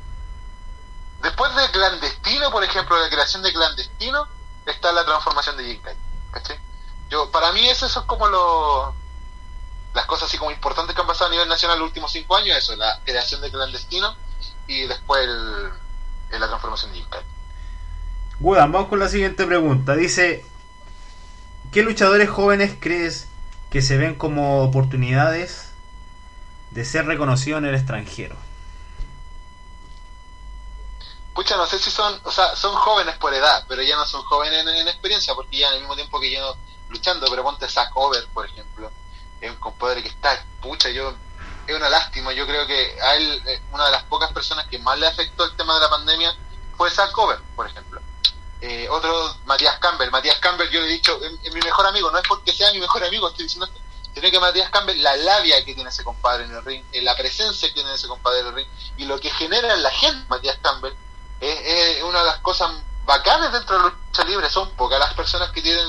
[1.23, 4.27] Después de Clandestino, por ejemplo, la creación de Clandestino,
[4.67, 5.97] está la transformación de Jinkai.
[7.11, 8.95] Yo, para mí eso, es como lo,
[9.95, 12.57] las cosas así como importantes que han pasado a nivel nacional los últimos cinco años,
[12.57, 14.17] eso, la creación de Clandestino
[14.67, 17.21] y después el, la transformación de Jinkai.
[18.41, 19.95] Gudan, vamos con la siguiente pregunta.
[19.95, 20.45] Dice,
[21.71, 23.29] ¿qué luchadores jóvenes crees
[23.71, 25.71] que se ven como oportunidades
[26.71, 28.37] de ser reconocidos en el extranjero?
[31.35, 34.23] Pucha, no sé si son, o sea, son jóvenes por edad, pero ya no son
[34.23, 36.57] jóvenes en, experiencia, porque ya en el mismo tiempo que yo
[36.89, 38.91] luchando, pero ponte Zack Over, por ejemplo,
[39.41, 41.15] es un compadre que está, pucha, yo,
[41.67, 44.79] es una lástima, yo creo que a él, eh, una de las pocas personas que
[44.79, 46.37] más le afectó el tema de la pandemia
[46.77, 48.01] fue Zack Over, por ejemplo.
[48.61, 52.19] Eh, otro, Matías Campbell, Matías Campbell, yo le he dicho, es, mi mejor amigo, no
[52.19, 53.81] es porque sea mi mejor amigo, estoy diciendo esto,
[54.13, 57.17] tiene que Matías Campbell, la labia que tiene ese compadre en el ring, eh, la
[57.17, 58.69] presencia que tiene ese compadre en el ring,
[58.99, 60.95] y lo que genera en la gente Matías Campbell,
[61.43, 62.71] es, una de las cosas
[63.05, 64.49] bacanas dentro de la lucha libre.
[64.49, 65.87] Son pocas las personas que tienen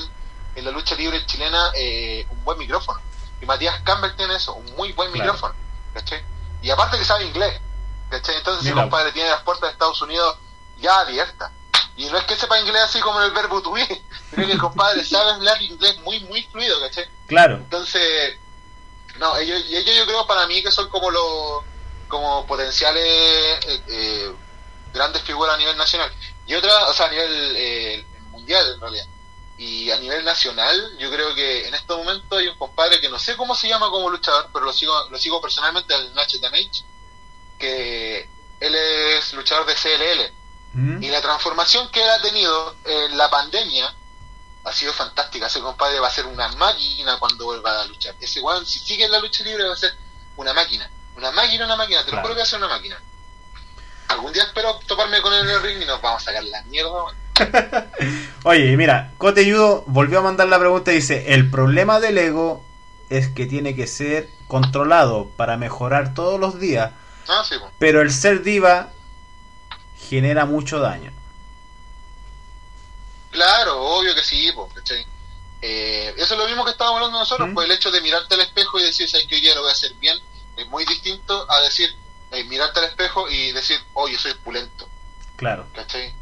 [0.56, 3.00] en la lucha libre chilena eh, un buen micrófono.
[3.42, 5.54] Y Matías Campbell tiene eso, un muy buen micrófono.
[6.62, 7.60] Y aparte que sabe inglés.
[8.10, 10.38] Entonces, si compadre tiene las puertas de Estados Unidos
[10.80, 11.52] ya abiertas.
[11.96, 13.86] Y no es que sepa inglés así como en el verbo to be,
[14.32, 17.06] sino que el compadre sabe hablar inglés muy, muy fluido, ¿cachai?
[17.28, 17.56] Claro.
[17.56, 18.38] Entonces,
[19.18, 21.64] no, ellos, ellos yo creo para mí que son como los
[22.08, 24.34] como potenciales eh, eh
[24.94, 26.12] grandes figuras a nivel nacional.
[26.46, 29.06] Y otra, o sea, a nivel eh, mundial en realidad.
[29.58, 33.20] Y a nivel nacional, yo creo que en este momento hay un compadre que no
[33.20, 36.84] sé cómo se llama como luchador, pero lo sigo, lo sigo personalmente, al Nacho Damage,
[37.58, 38.30] que
[38.60, 40.34] él es luchador de CLL.
[40.74, 41.04] Mm.
[41.04, 43.94] Y la transformación que él ha tenido en la pandemia
[44.64, 45.48] ha sido fantástica.
[45.48, 48.16] Ese compadre va a ser una máquina cuando vuelva a luchar.
[48.20, 49.96] Ese weón, si sigue en la lucha libre, va a ser
[50.36, 50.90] una máquina.
[51.16, 52.04] Una máquina, una máquina.
[52.04, 53.00] Te lo juro que va a ser una máquina
[54.08, 56.62] algún día espero toparme con él en el ring y nos vamos a sacar la
[56.64, 56.92] mierda.
[58.44, 62.64] Oye, mira, Cote Yudo volvió a mandar la pregunta y dice, el problema del ego
[63.10, 66.92] es que tiene que ser controlado para mejorar todos los días.
[67.28, 67.44] Ah,
[67.80, 68.92] pero el ser diva
[70.10, 71.12] genera mucho daño.
[73.32, 74.52] Claro, obvio que sí,
[75.62, 78.42] eh, eso es lo mismo que estábamos hablando nosotros, pues el hecho de mirarte al
[78.42, 79.42] espejo y decir, ¿sabes qué?
[79.42, 80.20] Yo lo voy a hacer bien,
[80.58, 81.96] es muy distinto a decir,
[82.34, 84.90] eh, mirarte al espejo y decir, oye, soy pulento.
[85.36, 85.68] Claro.
[85.74, 86.14] ¿Cachai?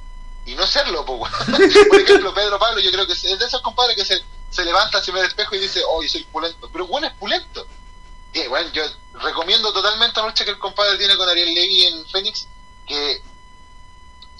[0.46, 1.32] Y no serlo, pues,
[1.90, 5.02] Por ejemplo, Pedro Pablo, yo creo que es de esos compadres que se, se levanta,
[5.02, 6.70] se ve al espejo y dice, oye, soy pulento.
[6.72, 7.66] Pero bueno, es pulento.
[8.34, 8.84] Y bueno, yo
[9.14, 12.48] recomiendo totalmente la lucha que el compadre tiene con Ariel Levy en Phoenix,
[12.86, 13.22] que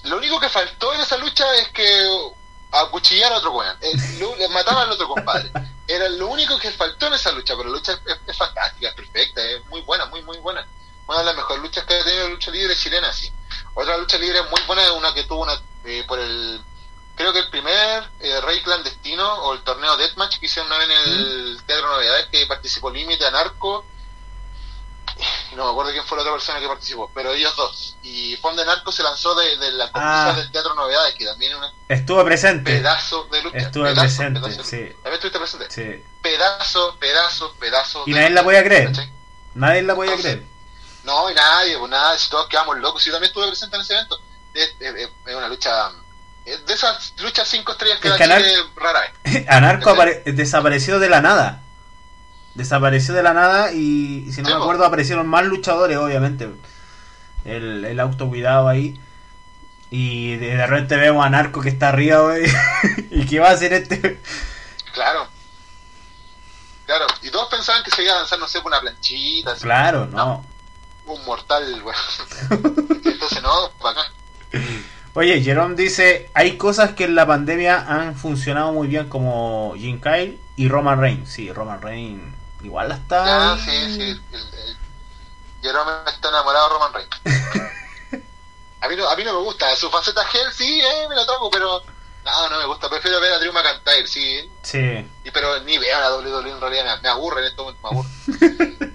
[0.04, 2.32] lo único que faltó en esa lucha es que
[2.72, 5.52] acuchillar a otro weón, eh, mataba al otro compadre.
[5.88, 9.42] Era lo único que faltó en esa lucha, pero la lucha es fantástica, es perfecta,
[9.42, 10.66] es muy buena, muy, muy buena
[11.08, 13.32] una de las mejores luchas que ha tenido la lucha libre chilena, sí.
[13.74, 16.62] Otra lucha libre muy buena es una que tuvo una, eh, por el,
[17.16, 20.90] creo que el primer eh, Rey Clandestino o el torneo Deathmatch que hicieron una vez
[20.90, 23.86] en el Teatro Novedades, que participó Límite, Anarco,
[25.56, 27.98] no me acuerdo quién fue la otra persona que participó, pero ellos dos.
[28.04, 30.34] Y Fonde Narco se lanzó de, la ah.
[30.36, 32.72] del Teatro Novedades, que también es un Estuvo presente.
[32.72, 33.58] Pedazo de lucha.
[33.58, 34.78] Estuvo presente, sí.
[35.04, 35.70] ¿También estuviste presente?
[35.70, 36.04] Sí.
[36.22, 38.04] Pedazo, pedazo, pedazo.
[38.06, 38.92] Y nadie la podía creer.
[39.54, 40.44] Nadie la podía creer.
[41.04, 43.04] No, y nadie, pues nada, si todos quedamos locos.
[43.04, 44.20] Yo también estuve presente en ese evento.
[44.54, 44.76] Es,
[45.36, 45.92] una lucha.
[46.46, 48.18] De esas luchas cinco estrellas que la
[48.76, 49.14] rara.
[49.48, 49.96] Anarco
[50.26, 51.62] desapareció de la nada.
[52.56, 56.50] Desapareció de la nada y, si no me acuerdo, aparecieron más luchadores, obviamente.
[57.46, 59.00] El, el autocuidado ahí.
[59.90, 62.46] Y de repente vemos a Narco que está arriba, güey.
[63.12, 64.22] ¿Y qué va a hacer este?
[64.94, 65.28] Claro.
[66.86, 67.08] Claro.
[67.22, 69.56] Y todos pensaban que se iba a lanzar, no sé, por una planchita.
[69.56, 70.46] Claro, no
[71.06, 71.64] un mortal,
[72.50, 74.12] Entonces, no, acá.
[75.14, 80.00] Oye, Jerome dice, hay cosas que en la pandemia han funcionado muy bien como Jim
[80.00, 81.30] Kyle y Roman Reigns.
[81.30, 82.34] Sí, Roman Reigns
[82.64, 83.54] igual la está...
[83.54, 84.22] Ah, sí, sí.
[85.62, 88.24] Jerome está enamorado de Roman Reigns.
[88.82, 89.76] a, mí no, a mí no me gusta.
[89.76, 91.84] Su faceta gel, sí, eh, me lo toco, pero...
[92.24, 92.90] No, no me gusta.
[92.90, 94.50] Prefiero ver a Drew McIntyre, sí.
[94.62, 95.06] Sí.
[95.24, 97.02] Y, pero ni veo a la WWE en realidad.
[97.02, 98.94] Me, aburre en este momento, me aburre.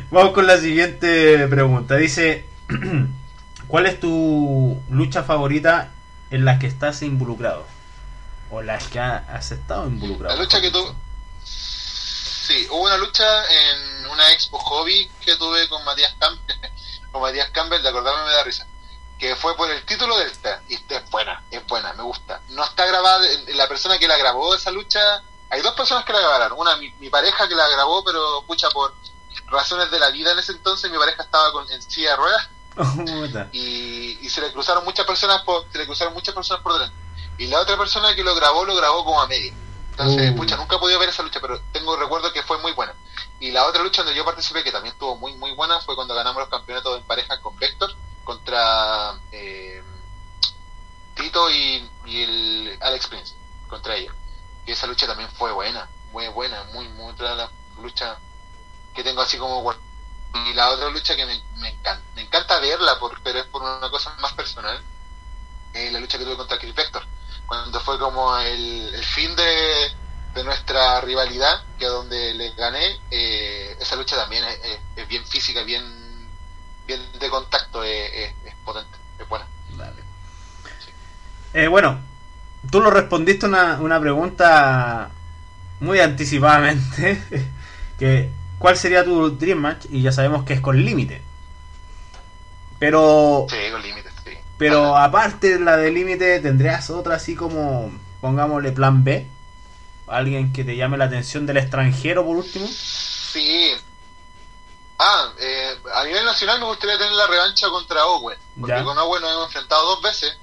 [0.10, 1.96] Vamos con la siguiente pregunta.
[1.96, 2.46] Dice,
[3.68, 5.90] ¿cuál es tu lucha favorita
[6.30, 7.66] en la que estás involucrado?
[8.50, 10.36] O las que has estado involucrado.
[10.36, 10.94] La lucha que tú...
[11.44, 16.56] Sí, hubo una lucha en una expo hobby que tuve con Matías Campbell,
[17.12, 18.66] con Matías Campbell, de acordarme me da risa,
[19.18, 22.40] que fue por el título Delta, y es buena, es buena, me gusta.
[22.50, 25.00] No está grabada, la persona que la grabó esa lucha,
[25.50, 28.94] hay dos personas que la grabaron, una mi, pareja que la grabó, pero escucha por
[29.46, 32.48] razones de la vida en ese entonces, mi pareja estaba con, en silla de ruedas,
[33.52, 36.96] y, y se le cruzaron muchas personas por, se le cruzaron muchas personas por delante.
[37.38, 39.52] Y la otra persona que lo grabó, lo grabó como a media.
[39.90, 40.36] Entonces, uh.
[40.36, 42.94] pucha, nunca he podido ver esa lucha, pero tengo recuerdo que fue muy buena.
[43.40, 46.14] Y la otra lucha donde yo participé, que también estuvo muy, muy buena, fue cuando
[46.14, 47.94] ganamos los campeonatos en pareja con Vector
[48.28, 49.82] contra eh,
[51.14, 53.34] Tito y, el Alex Prince,
[53.68, 54.14] contra ellos.
[54.66, 57.50] Y esa lucha también fue buena, muy buena, muy, muy otra la
[57.80, 58.18] lucha
[58.94, 59.72] que tengo así como.
[60.34, 63.62] Y la otra lucha que me, me, encanta, me encanta verla, por, pero es por
[63.62, 64.78] una cosa más personal,
[65.72, 67.06] la lucha que tuve contra Chris Vector
[67.48, 69.94] cuando fue como el, fin de,
[70.44, 75.82] nuestra rivalidad, que es donde les gané, eh, esa lucha también es, bien física, bien,
[76.88, 78.34] bien de contacto, es,
[78.64, 79.46] potente, es buena.
[81.54, 82.00] Eh, bueno,
[82.70, 85.10] tú lo respondiste una, una pregunta
[85.80, 87.22] muy anticipadamente,
[87.98, 89.86] que ¿cuál sería tu Dream Match?
[89.90, 91.22] Y ya sabemos que es con límite.
[92.80, 93.46] Pero...
[93.48, 94.08] Sí, con límite
[94.58, 99.24] pero aparte de la de límite, ¿tendrías otra así como, pongámosle plan B?
[100.08, 102.66] ¿Alguien que te llame la atención del extranjero por último?
[102.66, 103.70] Sí.
[104.98, 108.38] Ah, eh, a nivel nacional me gustaría tener la revancha contra Owen.
[108.60, 110.36] Porque con Owen nos hemos enfrentado dos veces.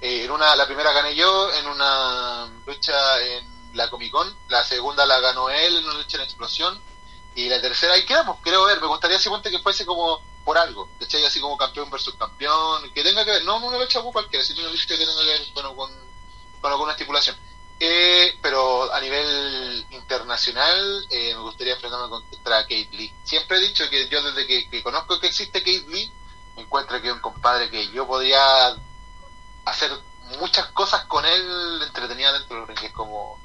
[0.00, 4.34] Eh, en una, la primera gané yo en una lucha en la Comic Con.
[4.48, 6.80] La segunda la ganó él en una lucha en explosión.
[7.34, 8.80] Y la tercera ahí quedamos, creo ver.
[8.80, 11.24] Me gustaría simplemente que fuese como por algo, ¿cachai?
[11.26, 14.70] Así como campeón versus campeón, que tenga que ver, no una lucha cualquiera, sino una
[14.70, 15.90] lucha que tenga que ver bueno, con,
[16.60, 17.36] con alguna estipulación.
[17.82, 23.14] Eh, pero a nivel internacional eh, me gustaría enfrentarme contra Kate Lee.
[23.24, 26.12] Siempre he dicho que yo desde que, conozco que existe Kate Lee,
[26.56, 28.38] encuentro que es un compadre que yo podría
[29.64, 29.90] hacer
[30.38, 32.84] muchas cosas con él entretenidas dentro del ring.
[32.84, 33.40] Es como...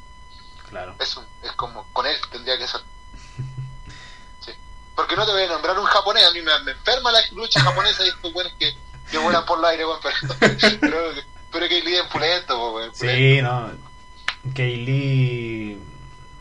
[0.70, 0.96] Claro.
[1.00, 2.82] Es, es como con él tendría que ser
[4.96, 8.04] porque no te voy a nombrar un japonés, a mí me, enferma la lucha japonesa
[8.04, 8.76] y estos buenos que,
[9.12, 10.02] que vuelan por el aire, bueno,
[10.40, 10.98] pero, pero,
[11.52, 13.72] pero Kaylee es pulento, bueno, Sí, no.
[14.54, 15.78] Kaylee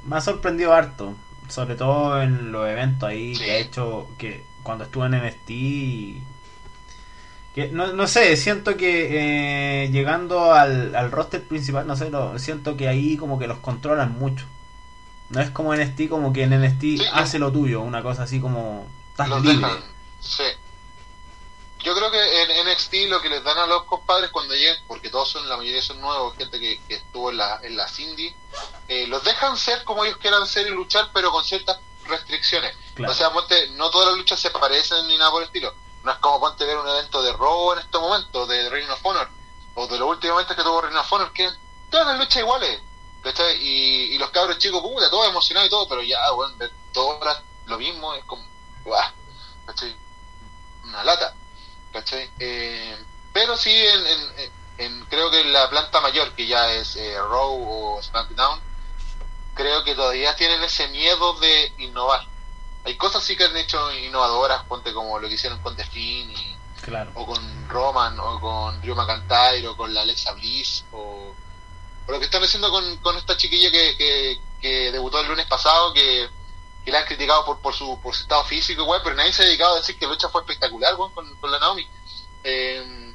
[0.07, 1.15] me ha sorprendido harto,
[1.49, 6.25] sobre todo en los eventos ahí que ha hecho, que cuando estuve en NXT
[7.55, 12.37] que, no, no sé, siento que eh, llegando al, al roster principal, no sé, lo,
[12.41, 14.47] siento que ahí como que los controlan mucho.
[15.31, 18.87] No es como NXT, como que en NXT hace lo tuyo, una cosa así como.
[19.13, 19.69] Estás libre.
[20.21, 20.43] Sí.
[21.85, 25.11] Yo creo que en NXT lo que les dan a los compadres cuando llegan, porque
[25.11, 28.35] todos son, la mayoría son nuevos, gente que, estuvo en la, en la Cindy,
[28.89, 32.75] eh, los dejan ser como ellos quieran ser y luchar, pero con ciertas restricciones.
[33.07, 33.31] O sea,
[33.73, 35.75] no todas las luchas se parecen ni nada por el estilo.
[36.03, 39.05] No es como ponte ver un evento de robo en este momento, de Reign of
[39.05, 39.29] Honor,
[39.75, 41.51] o de los últimos eventos que tuvo Reign of Honor, que
[41.91, 42.81] todas las luchas iguales.
[43.61, 47.43] Y, y los cabros chicos, puta, todos emocionados y todo, pero ya, bueno, ver todas
[47.67, 48.43] lo mismo es como,
[48.85, 49.13] ¡guau!
[50.85, 51.35] Una lata,
[51.95, 52.29] ¿cachai?
[52.41, 52.97] Eh,
[53.33, 57.97] pero sí, en, en, creo que en la planta mayor, que ya es eh, Raw
[57.97, 58.61] o SmackDown,
[59.55, 62.27] creo que todavía tienen ese miedo de innovar.
[62.85, 66.31] Hay cosas sí que han hecho innovadoras, ponte como lo que hicieron con The Finn
[66.33, 66.57] y,
[67.15, 71.33] o con Roman, o con Drew McIntyre, o con la Alexa Bliss, o
[72.09, 76.29] lo que están haciendo con, con esta chiquilla que, que, debutó el lunes pasado, que,
[76.85, 79.43] que la han criticado por, por, su, por su estado físico, igual, pero nadie se
[79.43, 81.87] ha dedicado a decir que la lucha fue espectacular con, con la Naomi.
[82.45, 83.15] Eh,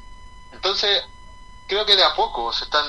[0.52, 1.02] entonces,
[1.66, 2.84] creo que de a poco se están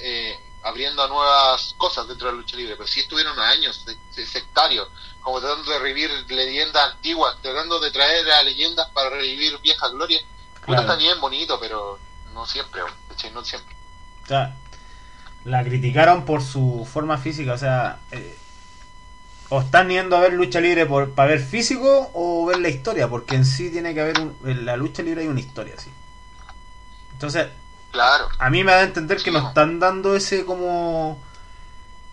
[0.00, 4.88] eh, abriendo a nuevas cosas dentro de la lucha libre, pero sí estuvieron años sectarios,
[5.20, 10.22] como tratando de revivir leyendas antiguas, tratando de traer a leyendas para revivir viejas glorias.
[10.60, 10.82] Claro.
[10.82, 11.98] está bien bonito, pero
[12.32, 12.82] no siempre,
[13.32, 13.76] no siempre.
[14.22, 14.54] O sea,
[15.44, 18.38] la criticaron por su forma física, o sea, eh,
[19.54, 23.06] o están yendo a ver lucha libre por, para ver físico o ver la historia,
[23.08, 25.90] porque en sí tiene que haber en la lucha libre hay una historia, sí.
[27.12, 27.48] Entonces,
[27.90, 28.28] claro.
[28.38, 31.22] a mí me da a entender que nos están dando ese como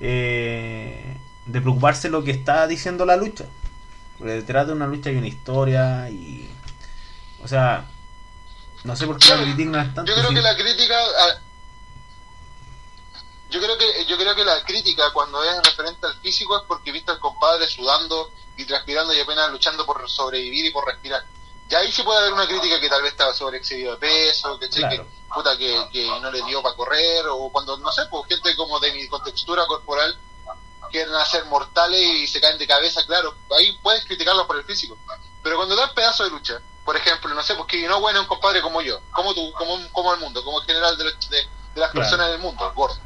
[0.01, 1.15] eh,
[1.45, 3.45] de preocuparse lo que está diciendo la lucha.
[4.17, 6.51] Porque detrás de una lucha hay una historia y,
[7.41, 7.85] o sea,
[8.83, 10.11] no sé por qué la critican tanto.
[10.11, 10.95] Yo creo que la crítica
[13.49, 16.91] yo creo que yo creo que la crítica cuando es referente al físico es porque
[16.91, 21.23] viste al compadre sudando y transpirando y apenas luchando por sobrevivir y por respirar.
[21.67, 24.69] Ya ahí sí puede haber una crítica que tal vez estaba sobreexcedido de peso, que,
[24.69, 28.79] que puta que, no le dio para correr o cuando no sé, pues gente como
[28.79, 30.17] de mi contextura corporal
[30.91, 34.97] quieren hacer mortales y se caen de cabeza, claro, ahí puedes criticarlos por el físico.
[35.43, 38.61] Pero cuando dan pedazo de lucha, por ejemplo, no sé, porque no bueno un compadre
[38.61, 42.31] como yo, como tú, como, como el mundo, como el general de, de, las personas
[42.31, 42.97] del mundo, gordo.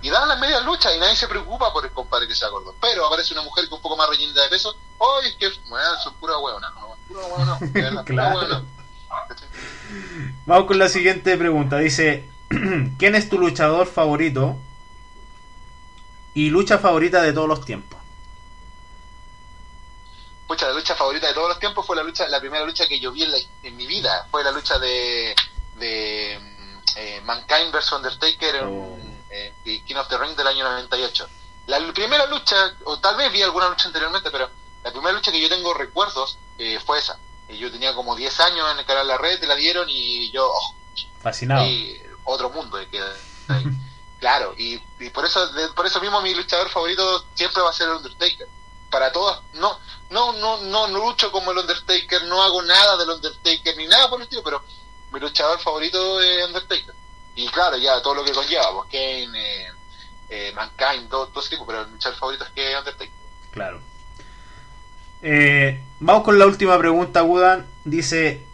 [0.00, 2.74] Y dan las medias luchas y nadie se preocupa por el compadre que sea gordo.
[2.80, 6.14] Pero aparece una mujer que un poco más rellenita de peso, ¡ay, que bueno, son
[6.14, 6.70] pura huevona!
[6.70, 8.64] No, pura huevona, claro.
[10.46, 11.78] Vamos con la siguiente pregunta.
[11.78, 12.28] Dice,
[12.98, 14.56] ¿quién es tu luchador favorito
[16.34, 17.98] y lucha favorita de todos los tiempos?
[20.46, 23.00] Pucha, la lucha favorita de todos los tiempos fue la lucha, la primera lucha que
[23.00, 23.26] yo vi
[23.64, 24.28] en, mi vida.
[24.30, 25.34] Fue la lucha de,
[25.76, 26.34] de
[26.96, 29.17] eh, Mankind vs Undertaker en oh.
[29.30, 31.28] Eh, King of the Ring del año 98.
[31.66, 34.48] La primera lucha, o tal vez vi alguna lucha anteriormente, pero
[34.82, 37.18] la primera lucha que yo tengo recuerdos eh, fue esa.
[37.48, 40.50] Yo tenía como 10 años en el canal La Red, te la dieron y yo...
[40.50, 40.74] Oh,
[41.20, 41.66] Fascinado.
[42.24, 43.02] otro mundo que
[44.20, 44.78] claro, y,
[45.10, 48.48] por eso por eso mismo mi luchador favorito siempre va a ser el Undertaker.
[48.90, 49.78] Para todas, no,
[50.10, 54.08] no, no, no, no lucho como el Undertaker, no hago nada del Undertaker ni nada
[54.08, 54.62] por el estilo, pero
[55.12, 56.94] mi luchador favorito es Undertaker.
[57.38, 59.72] Y claro, ya todo lo que conlleva, pues Kane, eh,
[60.28, 63.12] eh, Mankind, todo, todo ese tipo, pero mi luchador favorito es que Undertaker.
[63.52, 63.80] Claro.
[65.22, 67.64] Eh, vamos con la última pregunta, Wudan.
[67.84, 68.44] Dice,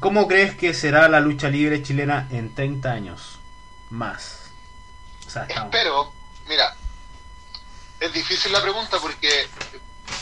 [0.00, 3.38] ¿cómo crees que será la lucha libre chilena en 30 años?
[3.90, 4.50] Más.
[5.26, 6.14] Espero,
[6.48, 6.74] mira,
[8.00, 9.46] es difícil la pregunta porque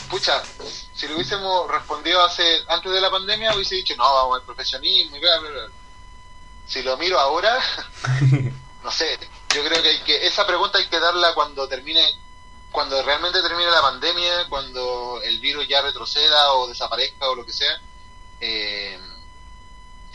[0.08, 0.42] pucha,
[0.94, 5.16] si lo hubiésemos respondido hace antes de la pandemia, hubiese dicho, no, vamos al profesionismo
[5.16, 5.79] y bla, bla, bla.
[6.70, 7.58] Si lo miro ahora,
[8.84, 9.18] no sé,
[9.52, 12.00] yo creo que, hay que esa pregunta hay que darla cuando termine,
[12.70, 17.52] cuando realmente termine la pandemia, cuando el virus ya retroceda o desaparezca o lo que
[17.52, 17.80] sea.
[18.40, 18.96] Eh,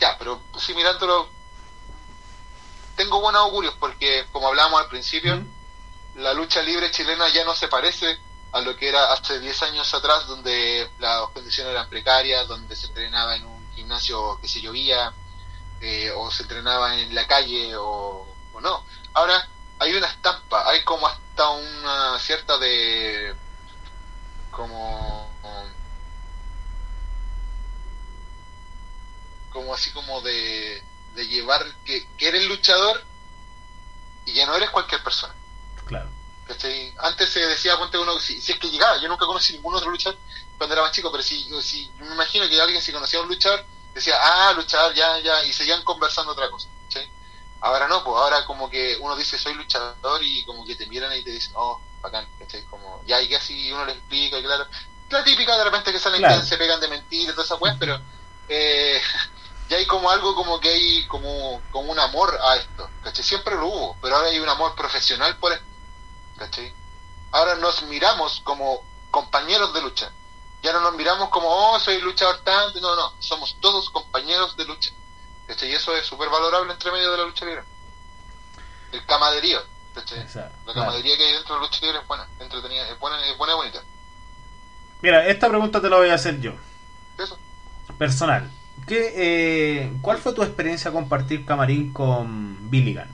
[0.00, 1.28] ya, pero sí, mirándolo,
[2.96, 5.44] tengo buenos augurios porque, como hablábamos al principio,
[6.14, 8.18] la lucha libre chilena ya no se parece
[8.52, 12.86] a lo que era hace 10 años atrás, donde las condiciones eran precarias, donde se
[12.86, 15.12] entrenaba en un gimnasio que se llovía,
[15.80, 18.26] eh, o se entrenaba en la calle, o,
[18.60, 18.84] no.
[19.14, 19.48] Ahora
[19.78, 23.34] hay una estampa, hay como hasta una cierta de.
[24.50, 25.26] como.
[29.50, 30.82] como así como de,
[31.14, 33.02] de llevar que, que eres luchador
[34.26, 35.34] y ya no eres cualquier persona.
[35.86, 36.10] Claro.
[36.98, 40.18] Antes se decía, ponte uno, si, es que llegaba, yo nunca conocí ningún otro luchador
[40.58, 43.28] cuando era más chico, pero si, si me imagino que alguien si conocía a un
[43.28, 43.64] luchador,
[43.96, 46.68] decía, ah, luchador, ya, ya, y seguían conversando otra cosa.
[47.58, 51.16] Ahora no, pues ahora como que uno dice soy luchador y como que te miran
[51.16, 52.28] y te dicen, oh, bacán,
[52.70, 54.66] Como, ya, y así uno le explica, y claro.
[55.08, 57.76] La típica de repente que salen que se pegan de mentir y todas esas weas,
[57.78, 57.98] pero
[58.48, 59.00] eh,
[59.68, 62.90] ya hay como algo como que hay como, como un amor a esto,
[63.22, 65.64] Siempre lo hubo, pero ahora hay un amor profesional por esto
[67.32, 70.12] Ahora nos miramos como compañeros de lucha.
[70.66, 72.80] Ya no nos miramos como, oh, soy luchador tanto.
[72.80, 74.90] No, no, somos todos compañeros de lucha.
[75.48, 77.62] Y eso es súper valorable entre medio de la lucha libre.
[78.90, 79.60] El camaderío.
[79.94, 83.38] La camadería que hay dentro de la lucha libre es buena, entretenida, es buena, es
[83.38, 83.82] buena y bonita.
[85.02, 86.54] Mira, esta pregunta te la voy a hacer yo.
[87.16, 87.38] ¿Eso?
[87.96, 88.50] Personal.
[88.88, 93.08] ¿Qué, eh, ¿Cuál fue tu experiencia compartir camarín con Billigan?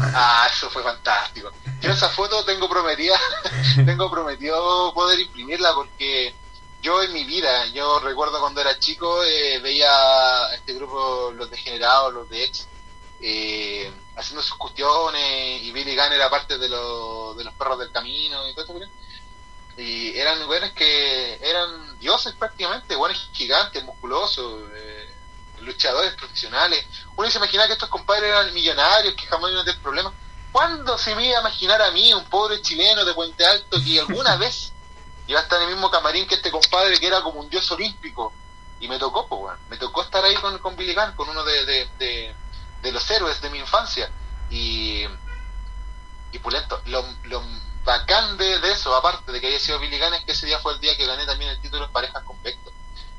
[0.00, 1.50] Ah, fue fantástico.
[1.80, 3.18] Yo esa foto tengo prometida,
[3.86, 6.34] tengo prometido poder imprimirla porque
[6.82, 9.90] yo en mi vida, yo recuerdo cuando era chico, eh, veía
[10.54, 12.68] este grupo, los degenerados, los de ex,
[13.20, 17.92] eh, haciendo sus cuestiones y Billy Gunn era parte de, los de los perros del
[17.92, 18.86] camino y todo eso.
[19.76, 24.62] Y eran buenos que eran dioses prácticamente, buenos gigantes, musculosos.
[24.74, 25.14] Eh,
[25.64, 26.84] luchadores profesionales.
[27.16, 30.12] Uno se imagina que estos compadres eran millonarios, que jamás iban a tener problemas.
[30.54, 33.98] ¿Cuándo se me iba a imaginar a mí, un pobre chileno de Puente Alto, que
[33.98, 34.72] alguna vez
[35.26, 37.68] iba a estar en el mismo camarín que este compadre que era como un dios
[37.72, 38.32] olímpico?
[38.78, 41.88] Y me tocó, pues, me tocó estar ahí con, con Billy Gunn, con uno de,
[41.98, 44.08] de, los héroes de mi infancia.
[44.48, 45.04] Y,
[46.30, 46.80] y pulento.
[46.84, 47.42] Lo, lo
[47.84, 50.74] bacán de, eso, aparte de que haya sido Billy Gunn, es que ese día fue
[50.74, 52.72] el día que gané también el título en parejas con Vector.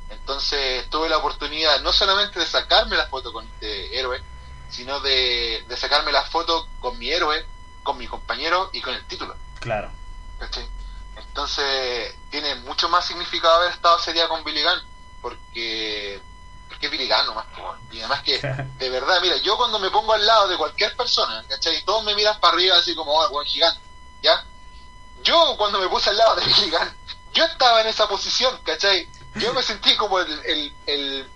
[0.08, 4.22] Entonces tuve la oportunidad no solamente de sacarme la foto con este héroe,
[4.70, 7.44] sino de, sacarme la foto con mi héroe,
[7.82, 9.36] con mi compañero y con el título.
[9.60, 9.90] Claro.
[11.16, 14.82] Entonces tiene mucho más significado haber estado ese día con Billy Gunn,
[15.20, 16.20] porque,
[16.68, 17.46] porque es Billy Gunn nomás.
[17.92, 18.38] Y además que,
[18.78, 21.84] de verdad, mira, yo cuando me pongo al lado de cualquier persona, ¿cachai?
[21.84, 23.80] Todos me miran para arriba así como, oh, buen gigante,
[24.22, 24.44] ¿ya?
[25.22, 26.96] Yo cuando me puse al lado de Billy Gunn,
[27.32, 29.08] yo estaba en esa posición, ¿cachai?
[29.36, 31.30] yo me sentí como el, el, el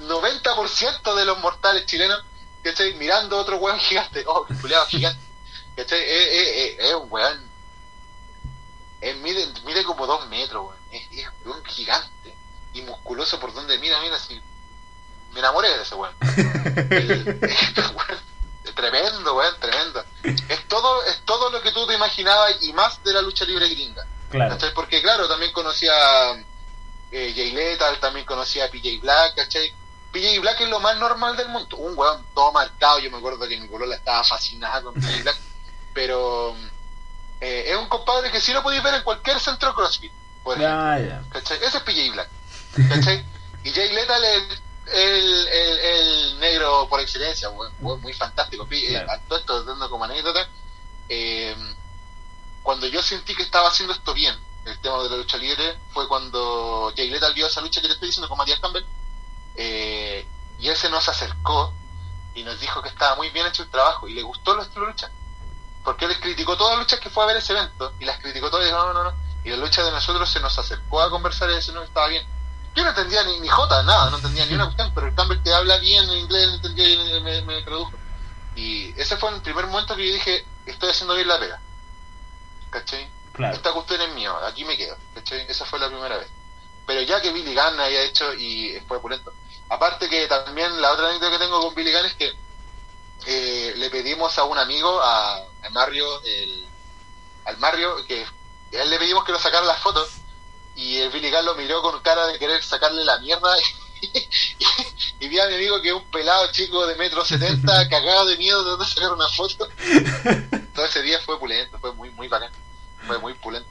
[0.00, 2.22] 90% de los mortales chilenos
[2.62, 5.20] estoy mirando otro hueón gigante, oh, culiado gigante.
[5.76, 6.00] ¿Cachai?
[6.00, 7.48] Es, un weón.
[9.22, 10.78] mide, mide como dos metros, weón.
[10.90, 12.34] Es, un gigante.
[12.74, 14.40] Y musculoso por donde mira, mira, así.
[15.32, 16.14] Me enamoré de ese weón.
[18.74, 20.04] tremendo, weón, tremendo.
[20.22, 23.68] Es todo, es todo lo que tú te imaginabas y más de la lucha libre
[23.68, 24.04] gringa.
[24.30, 24.58] Claro.
[24.74, 25.92] Porque claro, también conocía
[27.10, 29.72] eh, Jay Lethal, también conocía a PJ Black, ¿cachai?
[30.12, 31.76] PJ Black es lo más normal del mundo.
[31.76, 32.98] Un weón todo marcado.
[32.98, 35.36] Yo me acuerdo que mi colola estaba fascinada con PJ Black.
[35.92, 36.56] pero
[37.40, 40.12] eh, es un compadre que sí lo podéis ver en cualquier centro CrossFit.
[40.42, 42.28] Por ejemplo, Ese es PJ Black.
[42.88, 43.24] ¿cachai?
[43.64, 47.50] y Jay Lethal es el, el, el, negro por excelencia.
[47.80, 48.66] muy fantástico.
[48.70, 50.48] Eh, todo esto dando como anécdota.
[51.08, 51.54] Eh,
[52.62, 54.34] cuando yo sentí que estaba haciendo esto bien,
[54.64, 57.94] el tema de la lucha libre, fue cuando Jay Lethal vio esa lucha que te
[57.94, 58.84] estoy diciendo con Matías Campbell
[59.60, 60.24] eh,
[60.60, 61.74] y él se nos acercó
[62.32, 65.10] y nos dijo que estaba muy bien hecho el trabajo y le gustó de lucha.
[65.84, 68.50] Porque él criticó todas las luchas que fue a ver ese evento y las criticó
[68.50, 69.14] todas y dijo, no, no, no.
[69.42, 72.24] Y la lucha de nosotros se nos acercó a conversar y decir, no, estaba bien.
[72.76, 75.42] Yo no entendía ni, ni jota, nada, no entendía ni una cuestión, pero el Campbell
[75.42, 77.92] que habla bien en inglés, entendía y me, me tradujo.
[78.54, 81.60] Y ese fue el primer momento que yo dije, estoy haciendo bien la pega.
[82.70, 83.10] ¿Cachai?
[83.52, 84.96] Esta cuestión es mía, aquí me quedo.
[85.14, 85.46] ¿cachai?
[85.48, 86.28] Esa fue la primera vez.
[86.86, 89.32] Pero ya que Billy Gunn había hecho y fue pulento.
[89.68, 92.32] Aparte que también la otra anécdota que tengo con Billy Gunn es que
[93.26, 96.66] eh, le pedimos a un amigo, a, Mario, el,
[97.44, 100.08] al Mario, que a él le pedimos que lo sacara las fotos
[100.74, 103.50] y el Billy Gunn lo miró con cara de querer sacarle la mierda
[105.20, 108.36] y, vi a mi amigo que es un pelado chico de metro setenta cagado de
[108.36, 109.68] miedo de sacar una foto.
[110.74, 112.50] Todo ese día fue pulento, fue muy, muy bacán,
[113.06, 113.68] fue muy pulento.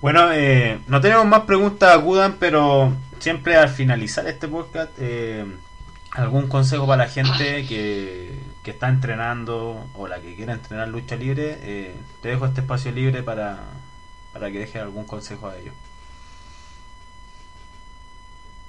[0.00, 2.92] Bueno, eh, no tenemos más preguntas acudan, pero
[3.22, 5.46] siempre al finalizar este podcast, eh,
[6.10, 11.58] algún consejo para la gente que, está entrenando o la que quiera entrenar lucha libre,
[11.62, 13.60] eh, te dejo este espacio libre para,
[14.32, 15.74] para que dejes algún consejo a ellos.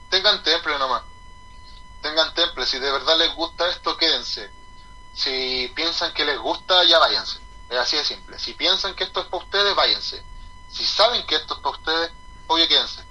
[0.10, 1.04] Tengan temple nomás.
[2.02, 2.66] Tengan temple.
[2.66, 4.50] Si de verdad les gusta esto, quédense.
[5.14, 7.40] Si piensan que les gusta, ya váyanse.
[7.70, 8.40] Es así de simple.
[8.40, 10.24] Si piensan que esto es para ustedes, váyanse
[10.74, 12.12] si saben que esto es para ustedes,
[12.48, 13.04] obvio quédense.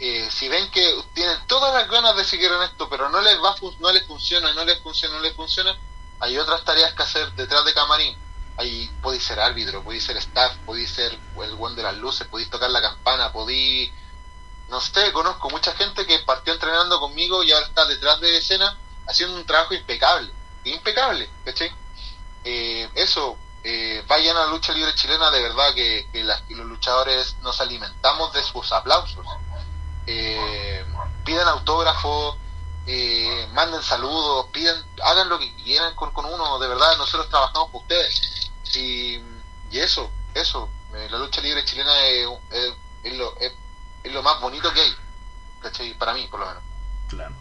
[0.00, 3.36] Eh, si ven que tienen todas las ganas de seguir en esto, pero no les
[3.42, 5.76] va no les funciona, no les funciona, no les funciona,
[6.20, 8.16] hay otras tareas que hacer detrás de camarín.
[8.56, 12.50] Ahí podéis ser árbitro, podéis ser staff, podéis ser el buen de las luces, podéis
[12.50, 13.92] tocar la campana, podéis...
[14.68, 18.76] No sé, conozco mucha gente que partió entrenando conmigo y ahora está detrás de escena
[19.06, 20.30] haciendo un trabajo impecable.
[20.64, 21.72] Impecable, ¿cachai?
[22.44, 26.06] Eh, eso, eh, vayan a la lucha libre chilena, de verdad que,
[26.48, 29.24] los luchadores nos alimentamos de sus aplausos.
[30.10, 30.84] Eh,
[31.22, 32.36] pidan autógrafos,
[32.86, 37.82] eh, manden saludos, pidan, hagan lo que quieran con, uno, de verdad, nosotros trabajamos por
[37.82, 38.50] ustedes.
[38.74, 39.20] Y,
[39.70, 42.24] eso, eso, eh, la lucha libre chilena es,
[43.16, 43.52] lo, es,
[44.04, 46.62] lo más bonito que hay, Para mí, por lo menos.
[47.08, 47.34] Claro.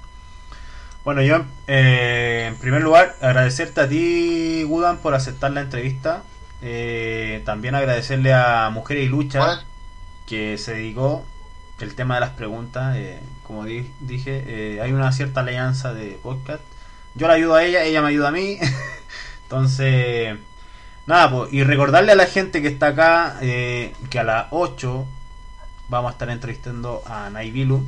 [1.05, 6.24] Bueno, yo eh, en primer lugar agradecerte a ti, Gudan, por aceptar la entrevista.
[6.61, 9.63] Eh, también agradecerle a Mujeres y Lucha,
[10.26, 11.26] que se dedicó
[11.80, 12.95] el tema de las preguntas.
[12.97, 16.61] Eh, como dije, hay una cierta alianza de podcast.
[17.15, 18.57] Yo la ayudo a ella, ella me ayuda a mí.
[19.43, 20.38] Entonces,
[21.05, 25.05] nada, pues, y recordarle a la gente que está acá que a las 8
[25.89, 27.86] vamos a estar entrevistando a Naibilu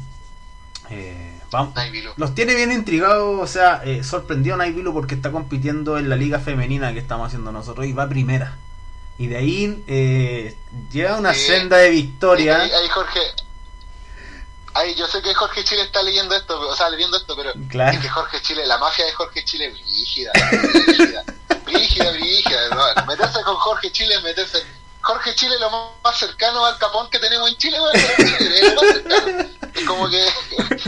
[0.92, 1.74] eh, vamos,
[2.18, 6.16] los tiene bien intrigados, o sea, eh, sorprendió a Naibilu porque está compitiendo en la
[6.16, 8.58] liga femenina que estamos haciendo nosotros y va primera.
[9.20, 10.56] Y de ahí eh,
[10.92, 12.62] llega una senda de victoria.
[12.62, 13.20] Ahí, Jorge,
[14.74, 18.00] ahí yo sé que Jorge Chile está leyendo esto, o sea, leyendo esto, pero es
[18.00, 21.24] que Jorge Chile, la mafia de Jorge Chile es brígida, brígida,
[21.66, 23.06] brígida, brígida.
[23.08, 24.66] Meterse con Jorge Chile es meterse
[25.02, 25.70] Jorge Chile lo
[26.04, 27.78] más cercano al capón que tenemos en Chile,
[29.74, 30.26] es como que,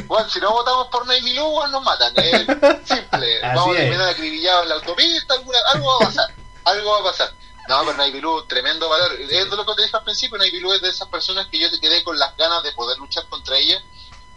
[0.06, 2.14] bueno, si no votamos por Navy Blue, nos matan.
[2.18, 2.46] Es
[2.86, 3.40] simple.
[3.42, 5.34] Vamos a terminar acribillados en la autopista,
[5.74, 6.28] algo va a pasar.
[6.66, 7.34] Algo va a pasar.
[7.68, 9.14] No, pero Navy Blue, tremendo valor.
[9.14, 11.60] Es de lo que te dije al principio, Navy Blue es de esas personas que
[11.60, 13.82] yo te quedé con las ganas de poder luchar contra ella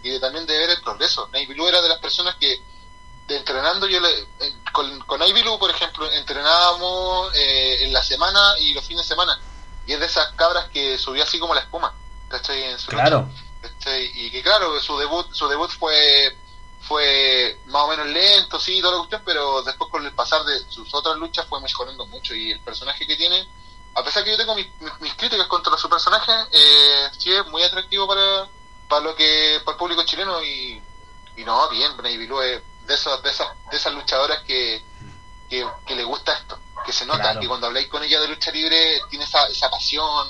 [0.02, 1.28] y de también de ver el progreso.
[1.32, 2.62] Navy Blue era de las personas que
[3.26, 4.10] de entrenando yo le,
[4.40, 9.14] eh, con, con Blue, por ejemplo, entrenábamos eh, en la semana y los fines de
[9.14, 9.40] semana
[9.86, 11.94] y es de esas cabras que subió así como la espuma,
[12.28, 12.62] ¿cachai?
[12.64, 13.28] En su claro.
[14.14, 16.36] Y que claro, su debut, su debut fue
[16.86, 20.58] fue más o menos lento, sí, toda la cuestión, pero después con el pasar de
[20.68, 23.48] sus otras luchas fue mejorando mucho y el personaje que tiene,
[23.94, 24.66] a pesar que yo tengo mis,
[25.00, 28.48] mis, críticas contra su personaje, eh, sí es muy atractivo para,
[28.88, 30.80] para lo que para el público chileno y,
[31.36, 34.82] y no, bien, Navy Blue es de esas, de esas, de esas luchadoras que,
[35.48, 37.40] que, que le gusta esto, que se nota, Claro.
[37.40, 40.28] que cuando habláis con ella de lucha libre tiene esa, esa pasión,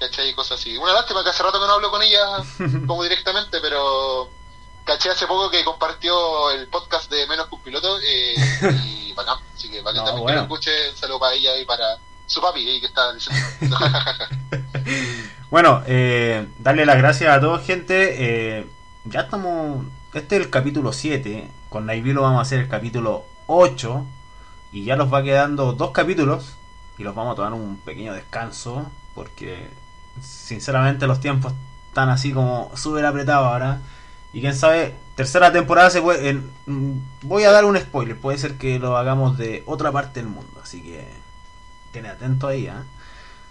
[0.00, 0.30] ¿cachai?
[0.30, 0.76] Y cosas así.
[0.76, 2.42] Una lástima que hace rato que no hablo con ella
[2.86, 4.41] como directamente, pero
[4.84, 8.34] caché hace poco que compartió el podcast de Menos que un piloto eh,
[8.84, 10.42] y bacán, así que bacán No, también bueno.
[10.42, 13.76] que lo escuche, un saludo para ella y para su papi ahí que está diciendo.
[15.52, 18.14] Bueno, eh, darle las gracias a todos, gente.
[18.60, 18.66] Eh,
[19.04, 19.84] ya estamos.
[20.14, 21.46] Este es el capítulo 7.
[21.68, 24.06] Con Naivi lo vamos a hacer el capítulo 8.
[24.72, 26.54] Y ya nos va quedando dos capítulos.
[26.96, 28.90] Y los vamos a tomar un pequeño descanso.
[29.14, 29.68] Porque,
[30.22, 31.52] sinceramente, los tiempos
[31.88, 33.82] están así como súper apretados ahora.
[34.32, 36.30] Y quién sabe, tercera temporada se puede.
[36.30, 38.16] en- mm, voy a dar un spoiler.
[38.16, 40.60] Puede ser que lo hagamos de otra parte del mundo.
[40.62, 41.06] Así que,
[41.92, 42.84] ten atento ahí, ¿ah?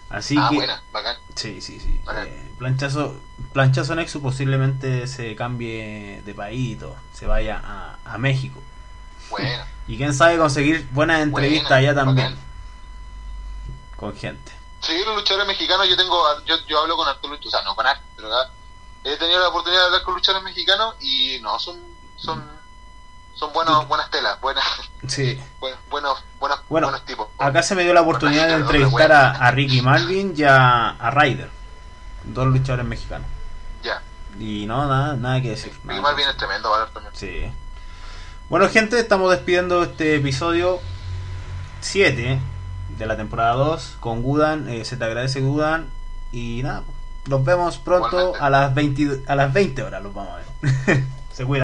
[0.09, 0.55] Así ah, que.
[0.55, 1.15] buena, bacán.
[1.35, 2.01] Sí, sí, sí.
[2.25, 3.15] Eh, planchazo,
[3.53, 8.61] planchazo Nexus posiblemente se cambie de país y todo, se vaya a, a México.
[9.29, 9.63] Bueno.
[9.87, 12.27] Y quién sabe conseguir buenas entrevistas allá también.
[12.27, 12.39] bacán.
[13.97, 14.51] Con gente.
[14.79, 17.85] Sí, los luchadores mexicanos, yo tengo, yo, yo hablo con luchadores, o sea, no con
[18.15, 18.49] pero ah,
[19.03, 21.79] he tenido la oportunidad de hablar con luchadores mexicanos y no, son,
[22.17, 22.43] son,
[23.35, 24.63] son buenos, buenas telas, buenas,
[25.07, 25.39] Sí.
[25.59, 27.27] buen- buenos, buenos, Bueno, buenos tipos.
[27.39, 31.11] Acá se me dio la oportunidad de entrevistar a, a Ricky Marvin y a, a
[31.11, 31.49] Ryder.
[32.23, 33.27] Dos luchadores mexicanos.
[33.83, 34.01] Ya,
[34.39, 35.71] Y no, nada, nada que decir.
[35.71, 36.31] nada Ricky que Marvin decir.
[36.31, 37.15] es tremendo valor también.
[37.15, 37.51] Sí.
[38.49, 40.79] Bueno, gente, estamos despidiendo este episodio
[41.79, 42.39] 7
[42.97, 44.69] de la temporada 2 con Gudan.
[44.69, 45.89] Eh, se te agradece, Gudan.
[46.31, 46.83] Y nada,
[47.27, 48.39] nos vemos pronto Igualmente.
[48.45, 50.03] a las 20, a las 20 horas.
[50.03, 51.03] Los vamos a ver.
[51.31, 51.59] se cuida.